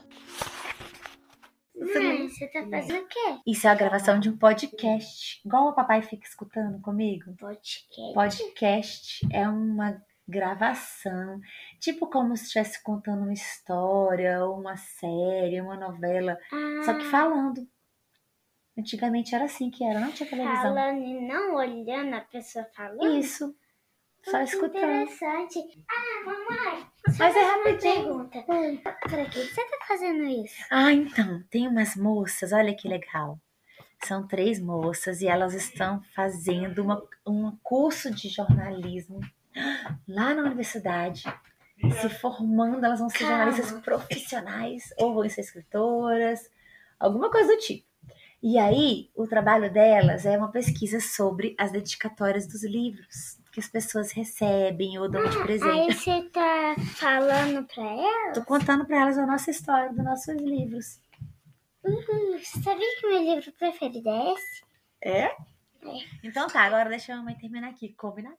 Mãe, 1.74 2.29
você 2.29 2.46
tá 2.46 2.64
fazendo 2.70 3.03
o 3.03 3.09
quê? 3.09 3.40
Isso 3.48 3.66
é 3.66 3.70
a 3.70 3.74
gravação 3.74 4.20
de 4.20 4.31
um 4.31 4.38
podcast. 4.38 5.40
Igual 5.44 5.70
o 5.70 5.74
papai 5.74 6.03
fica 6.03 6.24
escutando 6.29 6.81
comigo. 6.83 7.35
Podcast. 7.37 8.14
Podcast 8.14 9.29
é 9.33 9.48
uma 9.48 10.01
gravação, 10.29 11.40
tipo 11.81 12.07
como 12.07 12.37
se 12.37 12.44
estivesse 12.44 12.81
contando 12.85 13.22
uma 13.22 13.33
história, 13.33 14.44
ou 14.44 14.61
uma 14.61 14.77
série, 14.77 15.61
uma 15.61 15.77
novela, 15.77 16.38
Ah, 16.53 16.83
só 16.85 16.94
que 16.94 17.07
falando. 17.07 17.66
Antigamente 18.78 19.34
era 19.34 19.44
assim 19.44 19.70
que 19.70 19.82
era, 19.84 19.98
não 19.98 20.12
tinha 20.12 20.28
televisão. 20.28 20.62
falando 20.62 21.02
e 21.02 21.20
não 21.26 21.54
olhando 21.56 22.14
a 22.14 22.20
pessoa 22.20 22.64
falando. 22.76 23.18
Isso. 23.18 23.54
Só 24.24 24.38
Que 24.38 24.44
escutando. 24.44 24.76
interessante. 24.76 25.58
Ah, 25.90 26.24
mamãe. 26.24 26.86
Mas 27.18 27.36
é 27.36 27.40
Uma 27.40 27.56
rapidinho. 27.56 28.28
pergunta. 28.28 28.42
Por 29.02 29.30
que 29.30 29.44
você 29.44 29.64
tá 29.64 29.78
fazendo 29.86 30.24
isso? 30.24 30.54
Ah, 30.70 30.92
então, 30.92 31.42
tem 31.50 31.66
umas 31.66 31.96
moças, 31.96 32.52
olha 32.52 32.74
que 32.74 32.86
legal. 32.88 33.38
São 34.04 34.26
três 34.28 34.60
moças 34.60 35.20
e 35.22 35.26
elas 35.26 35.54
estão 35.54 36.00
fazendo 36.14 36.82
uma, 36.82 37.02
um 37.26 37.56
curso 37.62 38.12
de 38.14 38.28
jornalismo 38.28 39.18
lá 40.06 40.34
na 40.34 40.42
universidade. 40.42 41.22
Se 42.00 42.08
formando, 42.08 42.84
elas 42.84 43.00
vão 43.00 43.08
ser 43.08 43.20
Calma. 43.20 43.36
jornalistas 43.50 43.80
profissionais 43.82 44.92
ou 44.98 45.14
vão 45.14 45.28
ser 45.28 45.40
escritoras, 45.40 46.48
alguma 46.98 47.30
coisa 47.30 47.54
do 47.54 47.58
tipo. 47.60 47.88
E 48.42 48.57
aí, 48.57 49.11
o 49.16 49.27
trabalho 49.27 49.72
delas 49.72 50.24
é 50.24 50.38
uma 50.38 50.51
pesquisa 50.51 51.01
sobre 51.01 51.57
as 51.59 51.72
dedicatórias 51.72 52.46
dos 52.46 52.62
livros 52.64 53.37
que 53.53 53.59
as 53.59 53.68
pessoas 53.68 54.12
recebem 54.12 54.96
ou 54.98 55.09
dão 55.11 55.29
de 55.29 55.37
Aí 55.37 55.42
presente. 55.42 55.94
você 55.96 56.22
tá 56.31 56.77
falando 56.96 57.66
pra 57.66 57.83
ela? 57.83 58.33
Tô 58.35 58.44
contando 58.44 58.85
para 58.87 59.01
elas 59.01 59.18
a 59.18 59.27
nossa 59.27 59.51
história 59.51 59.88
dos 59.92 60.05
nossos 60.05 60.37
livros. 60.37 61.01
Hum, 61.85 62.38
Você 62.38 62.62
sabia 62.62 62.87
que 63.01 63.07
meu 63.09 63.22
livro 63.35 63.53
preferido 63.53 64.09
é 64.09 64.33
esse? 64.35 64.62
É? 65.03 65.37
Então 66.22 66.46
tá, 66.46 66.61
agora 66.62 66.88
deixa 66.88 67.12
a 67.14 67.16
mamãe 67.16 67.35
terminar 67.35 67.70
aqui, 67.70 67.92
combinado? 67.94 68.37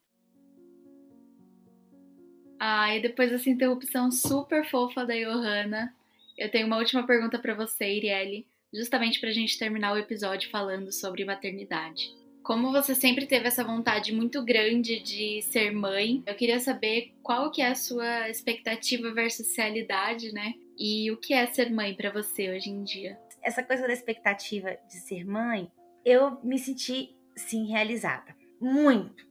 Ah, 2.60 2.96
e 2.96 3.02
depois 3.02 3.32
dessa 3.32 3.50
interrupção 3.50 4.12
super 4.12 4.70
fofa 4.70 5.06
da 5.06 5.14
Johanna, 5.16 5.94
eu 6.38 6.50
tenho 6.52 6.68
uma 6.68 6.78
última 6.78 7.06
pergunta 7.06 7.40
pra 7.40 7.54
você, 7.56 7.86
Irielle, 7.98 8.46
justamente 8.74 9.20
pra 9.20 9.32
gente 9.32 9.58
terminar 9.58 9.94
o 9.94 9.98
episódio 9.98 10.50
falando 10.50 10.92
sobre 10.92 11.26
maternidade. 11.26 12.16
Como 12.44 12.72
você 12.72 12.96
sempre 12.96 13.28
teve 13.28 13.48
essa 13.48 13.64
vontade 13.64 14.14
muito 14.14 14.44
grande 14.44 15.00
de 15.00 15.42
ser 15.44 15.72
mãe, 15.72 16.24
eu 16.26 16.36
queria 16.36 16.60
saber 16.60 17.14
qual 17.22 17.52
que 17.52 17.62
é 17.62 17.68
a 17.68 17.76
sua 17.76 18.30
expectativa 18.30 19.14
versus 19.14 19.56
realidade, 19.56 20.32
né? 20.32 20.54
E 20.78 21.12
o 21.12 21.18
que 21.18 21.34
é 21.34 21.46
ser 21.46 21.70
mãe 21.70 21.94
pra 21.94 22.12
você 22.12 22.50
hoje 22.50 22.70
em 22.70 22.84
dia? 22.84 23.20
Essa 23.44 23.62
coisa 23.62 23.86
da 23.86 23.94
expectativa 23.94 24.78
de 24.88 24.96
ser 24.96 25.26
mãe, 25.26 25.72
eu 26.04 26.40
me 26.44 26.58
senti, 26.58 27.16
sim, 27.36 27.68
realizada. 27.68 28.36
Muito. 28.60 29.28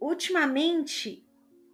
Ultimamente, 0.00 1.24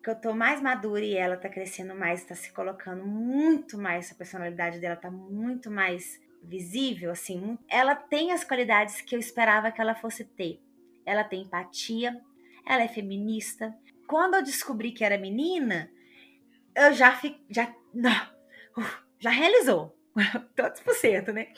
que 0.02 0.10
eu 0.10 0.14
tô 0.14 0.32
mais 0.32 0.62
madura 0.62 1.04
e 1.04 1.14
ela 1.14 1.36
tá 1.36 1.48
crescendo 1.48 1.94
mais, 1.94 2.24
tá 2.24 2.34
se 2.34 2.52
colocando 2.52 3.04
muito 3.04 3.76
mais, 3.76 4.10
a 4.10 4.14
personalidade 4.14 4.78
dela 4.78 4.96
tá 4.96 5.10
muito 5.10 5.70
mais 5.70 6.20
visível, 6.42 7.10
assim. 7.10 7.58
Ela 7.68 7.94
tem 7.94 8.32
as 8.32 8.44
qualidades 8.44 9.00
que 9.00 9.14
eu 9.14 9.20
esperava 9.20 9.70
que 9.70 9.80
ela 9.80 9.94
fosse 9.94 10.24
ter. 10.24 10.60
Ela 11.06 11.24
tem 11.24 11.42
empatia, 11.42 12.20
ela 12.66 12.82
é 12.82 12.88
feminista. 12.88 13.74
Quando 14.06 14.34
eu 14.34 14.42
descobri 14.42 14.92
que 14.92 15.04
era 15.04 15.18
menina, 15.18 15.90
eu 16.76 16.92
já 16.92 17.12
fiquei. 17.12 17.44
Já, 17.48 17.74
já 19.18 19.30
realizou. 19.30 19.96
Todos 20.54 20.80
por 20.80 20.94
cento, 20.94 21.32
né? 21.32 21.52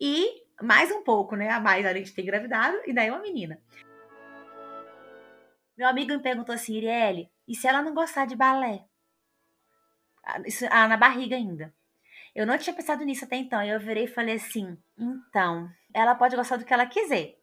E 0.00 0.42
mais 0.62 0.90
um 0.90 1.02
pouco, 1.02 1.36
né? 1.36 1.50
A 1.50 1.60
mais 1.60 1.86
além 1.86 2.02
de 2.02 2.12
ter 2.12 2.22
engravidado, 2.22 2.76
e 2.86 2.92
daí 2.92 3.10
uma 3.10 3.20
menina. 3.20 3.60
Meu 5.76 5.88
amigo 5.88 6.12
me 6.12 6.22
perguntou 6.22 6.54
assim, 6.54 6.74
Iriele, 6.74 7.30
e 7.46 7.54
se 7.54 7.68
ela 7.68 7.82
não 7.82 7.94
gostar 7.94 8.26
de 8.26 8.34
balé? 8.34 8.84
Ah, 10.24 10.40
Isso, 10.46 10.64
ah, 10.70 10.88
na 10.88 10.96
barriga 10.96 11.36
ainda. 11.36 11.74
Eu 12.36 12.46
não 12.46 12.58
tinha 12.58 12.76
pensado 12.76 13.02
nisso 13.02 13.24
até 13.24 13.36
então. 13.36 13.58
Aí 13.58 13.70
eu 13.70 13.80
virei 13.80 14.04
e 14.04 14.08
falei 14.08 14.34
assim: 14.34 14.76
então, 14.98 15.70
ela 15.94 16.14
pode 16.14 16.36
gostar 16.36 16.58
do 16.58 16.66
que 16.66 16.72
ela 16.72 16.84
quiser. 16.84 17.34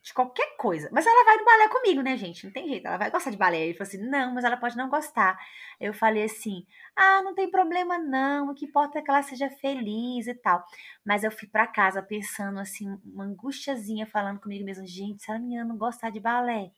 De 0.00 0.14
qualquer 0.14 0.56
coisa. 0.56 0.88
Mas 0.92 1.04
ela 1.04 1.24
vai 1.24 1.36
no 1.36 1.44
balé 1.44 1.68
comigo, 1.68 2.00
né, 2.00 2.16
gente? 2.16 2.44
Não 2.44 2.52
tem 2.52 2.68
jeito. 2.68 2.86
Ela 2.86 2.96
vai 2.96 3.10
gostar 3.10 3.30
de 3.30 3.36
balé. 3.36 3.58
Ele 3.58 3.74
falou 3.74 3.88
assim: 3.88 4.08
não, 4.08 4.32
mas 4.32 4.44
ela 4.44 4.56
pode 4.56 4.76
não 4.76 4.88
gostar. 4.88 5.36
Eu 5.80 5.92
falei 5.92 6.22
assim: 6.22 6.64
ah, 6.94 7.22
não 7.22 7.34
tem 7.34 7.50
problema 7.50 7.98
não. 7.98 8.48
O 8.48 8.54
que 8.54 8.66
importa 8.66 9.00
é 9.00 9.02
que 9.02 9.10
ela 9.10 9.20
seja 9.20 9.50
feliz 9.50 10.28
e 10.28 10.34
tal. 10.34 10.64
Mas 11.04 11.24
eu 11.24 11.32
fui 11.32 11.48
pra 11.48 11.66
casa 11.66 12.00
pensando 12.00 12.60
assim, 12.60 12.86
uma 13.04 13.24
angustiazinha, 13.24 14.06
falando 14.06 14.38
comigo 14.38 14.64
mesmo: 14.64 14.86
gente, 14.86 15.24
se 15.24 15.32
a 15.32 15.40
menina 15.40 15.64
não 15.64 15.76
gostar 15.76 16.10
de 16.10 16.20
balé. 16.20 16.70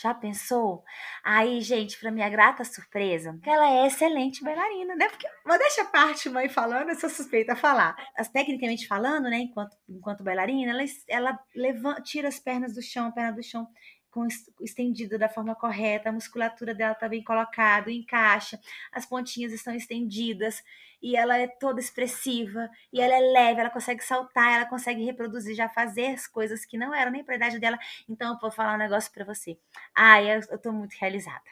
Já 0.00 0.12
pensou? 0.12 0.82
Aí, 1.22 1.60
gente, 1.60 2.00
pra 2.00 2.10
minha 2.10 2.28
grata 2.28 2.64
surpresa, 2.64 3.38
ela 3.44 3.70
é 3.70 3.86
excelente 3.86 4.42
bailarina, 4.42 4.96
né? 4.96 5.08
Porque, 5.08 5.28
mas 5.46 5.58
deixa 5.60 5.82
a 5.82 5.84
parte 5.84 6.28
mãe 6.28 6.48
falando, 6.48 6.88
eu 6.88 6.96
sou 6.96 7.08
suspeita 7.08 7.52
a 7.52 7.56
falar. 7.56 7.94
As, 8.16 8.28
tecnicamente 8.28 8.88
falando, 8.88 9.30
né, 9.30 9.38
enquanto, 9.38 9.76
enquanto 9.88 10.24
bailarina, 10.24 10.72
ela, 10.72 10.84
ela 11.08 11.38
levanta, 11.54 12.02
tira 12.02 12.26
as 12.26 12.40
pernas 12.40 12.74
do 12.74 12.82
chão, 12.82 13.06
a 13.06 13.12
perna 13.12 13.32
do 13.32 13.42
chão, 13.42 13.68
com 14.14 14.28
estendido 14.60 15.18
da 15.18 15.28
forma 15.28 15.56
correta, 15.56 16.08
a 16.08 16.12
musculatura 16.12 16.72
dela 16.72 16.92
está 16.92 17.08
bem 17.08 17.20
colocada, 17.20 17.90
encaixa, 17.90 18.60
as 18.92 19.04
pontinhas 19.04 19.52
estão 19.52 19.74
estendidas 19.74 20.62
e 21.02 21.16
ela 21.16 21.36
é 21.36 21.48
toda 21.48 21.80
expressiva 21.80 22.70
e 22.92 23.00
ela 23.00 23.12
é 23.12 23.18
leve, 23.18 23.60
ela 23.60 23.70
consegue 23.70 24.04
saltar, 24.04 24.54
ela 24.54 24.66
consegue 24.66 25.04
reproduzir, 25.04 25.56
já 25.56 25.68
fazer 25.68 26.14
as 26.14 26.28
coisas 26.28 26.64
que 26.64 26.78
não 26.78 26.94
eram 26.94 27.10
nem 27.10 27.24
para 27.24 27.34
a 27.34 27.38
idade 27.38 27.58
dela. 27.58 27.76
Então 28.08 28.34
eu 28.34 28.38
vou 28.38 28.52
falar 28.52 28.76
um 28.76 28.78
negócio 28.78 29.12
para 29.12 29.24
você. 29.24 29.58
Ai, 29.92 30.32
eu, 30.32 30.40
eu 30.48 30.58
tô 30.58 30.70
muito 30.70 30.92
realizada. 30.92 31.50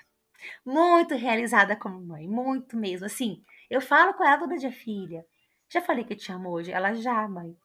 Muito 0.64 1.16
realizada 1.16 1.74
como 1.74 2.00
mãe, 2.00 2.28
muito 2.28 2.76
mesmo. 2.76 3.06
Assim, 3.06 3.42
eu 3.68 3.80
falo 3.80 4.14
com 4.14 4.24
ela 4.24 4.38
toda 4.38 4.56
dia, 4.56 4.70
filha. 4.70 5.26
Já 5.68 5.80
falei 5.80 6.04
que 6.04 6.12
eu 6.12 6.16
te 6.16 6.30
amo 6.30 6.48
hoje. 6.48 6.70
Ela 6.70 6.94
já, 6.94 7.26
mãe. 7.26 7.56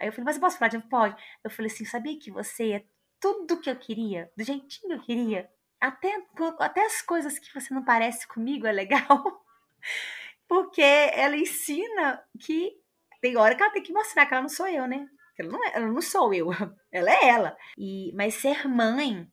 Aí 0.00 0.08
eu 0.08 0.12
falei, 0.12 0.24
mas 0.24 0.36
eu 0.36 0.40
posso 0.40 0.58
falar? 0.58 0.80
Pode. 0.88 1.14
Eu 1.44 1.50
falei 1.50 1.70
assim, 1.70 1.84
sabia 1.84 2.18
que 2.18 2.32
você 2.32 2.72
é 2.72 2.84
tudo 3.20 3.60
que 3.60 3.70
eu 3.70 3.76
queria, 3.76 4.30
do 4.36 4.42
jeitinho 4.42 4.88
que 4.88 4.94
eu 4.94 5.02
queria? 5.02 5.50
Até, 5.80 6.14
até 6.58 6.84
as 6.84 7.02
coisas 7.02 7.38
que 7.38 7.52
você 7.52 7.72
não 7.72 7.84
parece 7.84 8.26
comigo 8.26 8.66
é 8.66 8.72
legal. 8.72 9.44
Porque 10.48 10.82
ela 10.82 11.36
ensina 11.36 12.22
que 12.40 12.72
tem 13.20 13.36
hora 13.36 13.54
que 13.54 13.62
ela 13.62 13.72
tem 13.72 13.82
que 13.82 13.92
mostrar 13.92 14.26
que 14.26 14.34
ela 14.34 14.42
não 14.42 14.48
sou 14.48 14.66
eu, 14.66 14.86
né? 14.88 15.06
Ela 15.38 15.48
não, 15.48 15.64
é, 15.64 15.72
ela 15.74 15.86
não 15.86 16.00
sou 16.00 16.34
eu, 16.34 16.50
ela 16.90 17.10
é 17.10 17.28
ela. 17.28 17.56
E, 17.78 18.12
mas 18.14 18.34
ser 18.34 18.66
mãe 18.66 19.30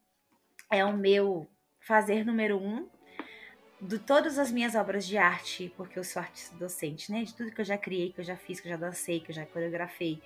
é 0.71 0.86
o 0.86 0.95
meu 0.95 1.50
fazer 1.80 2.26
número 2.26 2.58
um 2.58 2.89
de 3.80 4.00
todas 4.00 4.39
as 4.39 4.52
minhas 4.52 4.76
obras 4.76 5.06
de 5.06 5.17
arte, 5.17 5.71
porque 5.78 5.97
eu 5.97 6.04
sou 6.04 6.21
artista 6.21 6.56
docente, 6.56 7.12
né? 7.12 7.23
De 7.23 7.36
tudo 7.36 7.52
que 7.52 7.62
eu 7.62 7.65
já 7.65 7.78
criei, 7.78 8.12
que 8.12 8.19
eu 8.19 8.26
já 8.26 8.36
fiz, 8.36 8.60
que 8.60 8.67
eu 8.67 8.71
já 8.71 8.78
dancei, 8.78 9.19
que 9.19 9.32
eu 9.32 9.36
já 9.36 9.45
coreografei, 9.45 10.21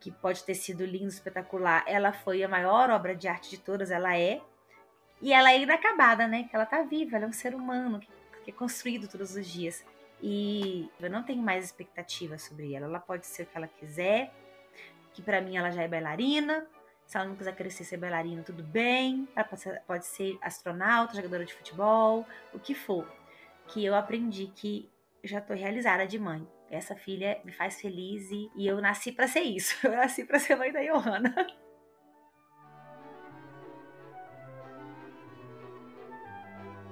que 0.00 0.10
pode 0.10 0.44
ter 0.44 0.54
sido 0.54 0.84
lindo, 0.84 1.08
espetacular. 1.08 1.84
Ela 1.86 2.12
foi 2.12 2.42
a 2.42 2.48
maior 2.48 2.90
obra 2.90 3.14
de 3.14 3.28
arte 3.28 3.50
de 3.50 3.58
todas, 3.58 3.90
ela 3.90 4.16
é. 4.16 4.40
E 5.20 5.32
ela 5.32 5.50
é 5.52 5.60
inacabada, 5.60 6.26
né? 6.26 6.44
Que 6.44 6.54
ela 6.54 6.66
tá 6.66 6.82
viva, 6.82 7.16
ela 7.16 7.24
é 7.24 7.28
um 7.28 7.32
ser 7.32 7.54
humano 7.54 8.00
que, 8.00 8.50
é 8.50 8.52
construído 8.52 9.08
todos 9.08 9.34
os 9.34 9.46
dias. 9.46 9.84
E 10.22 10.90
eu 11.00 11.10
não 11.10 11.22
tenho 11.22 11.42
mais 11.42 11.64
expectativa 11.64 12.38
sobre 12.38 12.74
ela. 12.74 12.86
Ela 12.86 13.00
pode 13.00 13.26
ser 13.26 13.42
o 13.42 13.46
que 13.46 13.56
ela 13.56 13.66
quiser, 13.66 14.32
que 15.12 15.22
para 15.22 15.40
mim 15.40 15.56
ela 15.56 15.70
já 15.70 15.82
é 15.82 15.88
bailarina, 15.88 16.66
se 17.06 17.16
ela 17.16 17.26
não 17.26 17.36
quiser 17.36 17.54
crescer 17.56 17.84
ser 17.84 17.96
bailarina, 17.96 18.42
tudo 18.42 18.62
bem. 18.62 19.28
Ela 19.34 19.44
pode 19.44 19.60
ser, 19.60 19.82
pode 19.86 20.06
ser 20.06 20.38
astronauta, 20.42 21.16
jogadora 21.16 21.44
de 21.44 21.54
futebol, 21.54 22.26
o 22.52 22.58
que 22.58 22.74
for. 22.74 23.10
Que 23.68 23.84
eu 23.84 23.94
aprendi 23.94 24.46
que 24.54 24.90
já 25.24 25.40
tô 25.40 25.54
realizada 25.54 26.06
de 26.06 26.18
mãe. 26.18 26.46
Essa 26.70 26.96
filha 26.96 27.40
me 27.44 27.52
faz 27.52 27.80
feliz 27.80 28.30
e, 28.30 28.50
e 28.56 28.66
eu 28.66 28.80
nasci 28.80 29.12
para 29.12 29.28
ser 29.28 29.42
isso. 29.42 29.74
Eu 29.86 29.92
nasci 29.92 30.24
para 30.24 30.38
ser 30.38 30.56
mãe 30.56 30.72
da 30.72 30.80
Johanna. 30.82 31.34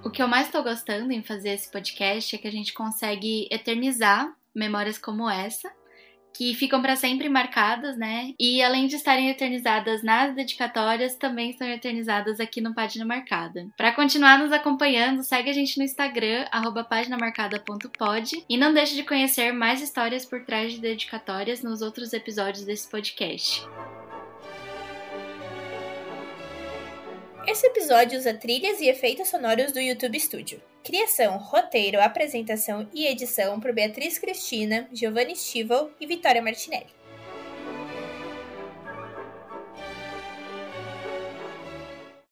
O 0.05 0.11
que 0.11 0.23
eu 0.23 0.29
mais 0.29 0.47
estou 0.47 0.63
gostando 0.63 1.11
em 1.13 1.23
fazer 1.23 1.51
esse 1.51 1.71
podcast 1.71 2.37
é 2.37 2.39
que 2.39 2.47
a 2.47 2.53
gente 2.53 2.75
consegue 2.75 3.49
eternizar 3.51 4.37
memórias 4.55 4.99
como 4.99 5.29
essa 5.29 5.73
que 6.35 6.55
ficam 6.55 6.83
para 6.83 6.97
sempre 6.97 7.29
marcadas, 7.29 7.97
né? 7.97 8.33
E 8.39 8.63
além 8.63 8.87
de 8.87 8.97
estarem 8.97 9.31
eternizadas 9.31 10.03
nas 10.03 10.35
dedicatórias, 10.35 11.15
também 11.15 11.51
estão 11.51 11.69
eternizadas 11.69 12.41
aqui 12.41 12.61
no 12.61 12.75
Página 12.75 13.05
Marcada. 13.05 13.69
Para 13.77 13.93
continuar 13.93 14.39
nos 14.39 14.53
acompanhando, 14.53 15.23
segue 15.23 15.51
a 15.51 15.53
gente 15.53 15.79
no 15.79 15.85
Instagram, 15.85 16.47
paginamarcada.pod 16.89 18.45
e 18.49 18.57
não 18.57 18.75
deixe 18.75 18.95
de 18.95 19.05
conhecer 19.05 19.53
mais 19.53 19.81
histórias 19.81 20.25
por 20.25 20.45
trás 20.45 20.73
de 20.73 20.81
dedicatórias 20.81 21.63
nos 21.63 21.81
outros 21.81 22.13
episódios 22.13 22.65
desse 22.65 22.89
podcast. 22.91 23.63
Esse 27.47 27.67
episódio 27.67 28.19
usa 28.19 28.33
trilhas 28.33 28.81
e 28.81 28.89
efeitos 28.89 29.29
sonoros 29.29 29.71
do 29.71 29.79
YouTube 29.79 30.19
Studio. 30.19 30.63
Criação, 30.83 31.37
roteiro, 31.37 32.01
apresentação 32.01 32.89
e 32.95 33.07
edição 33.07 33.61
por 33.61 33.73
Beatriz 33.73 34.19
Cristina, 34.19 34.89
Giovanni 34.91 35.37
Stival 35.37 35.91
e 36.01 36.07
Vitória 36.07 36.41
Martinelli. 36.41 37.04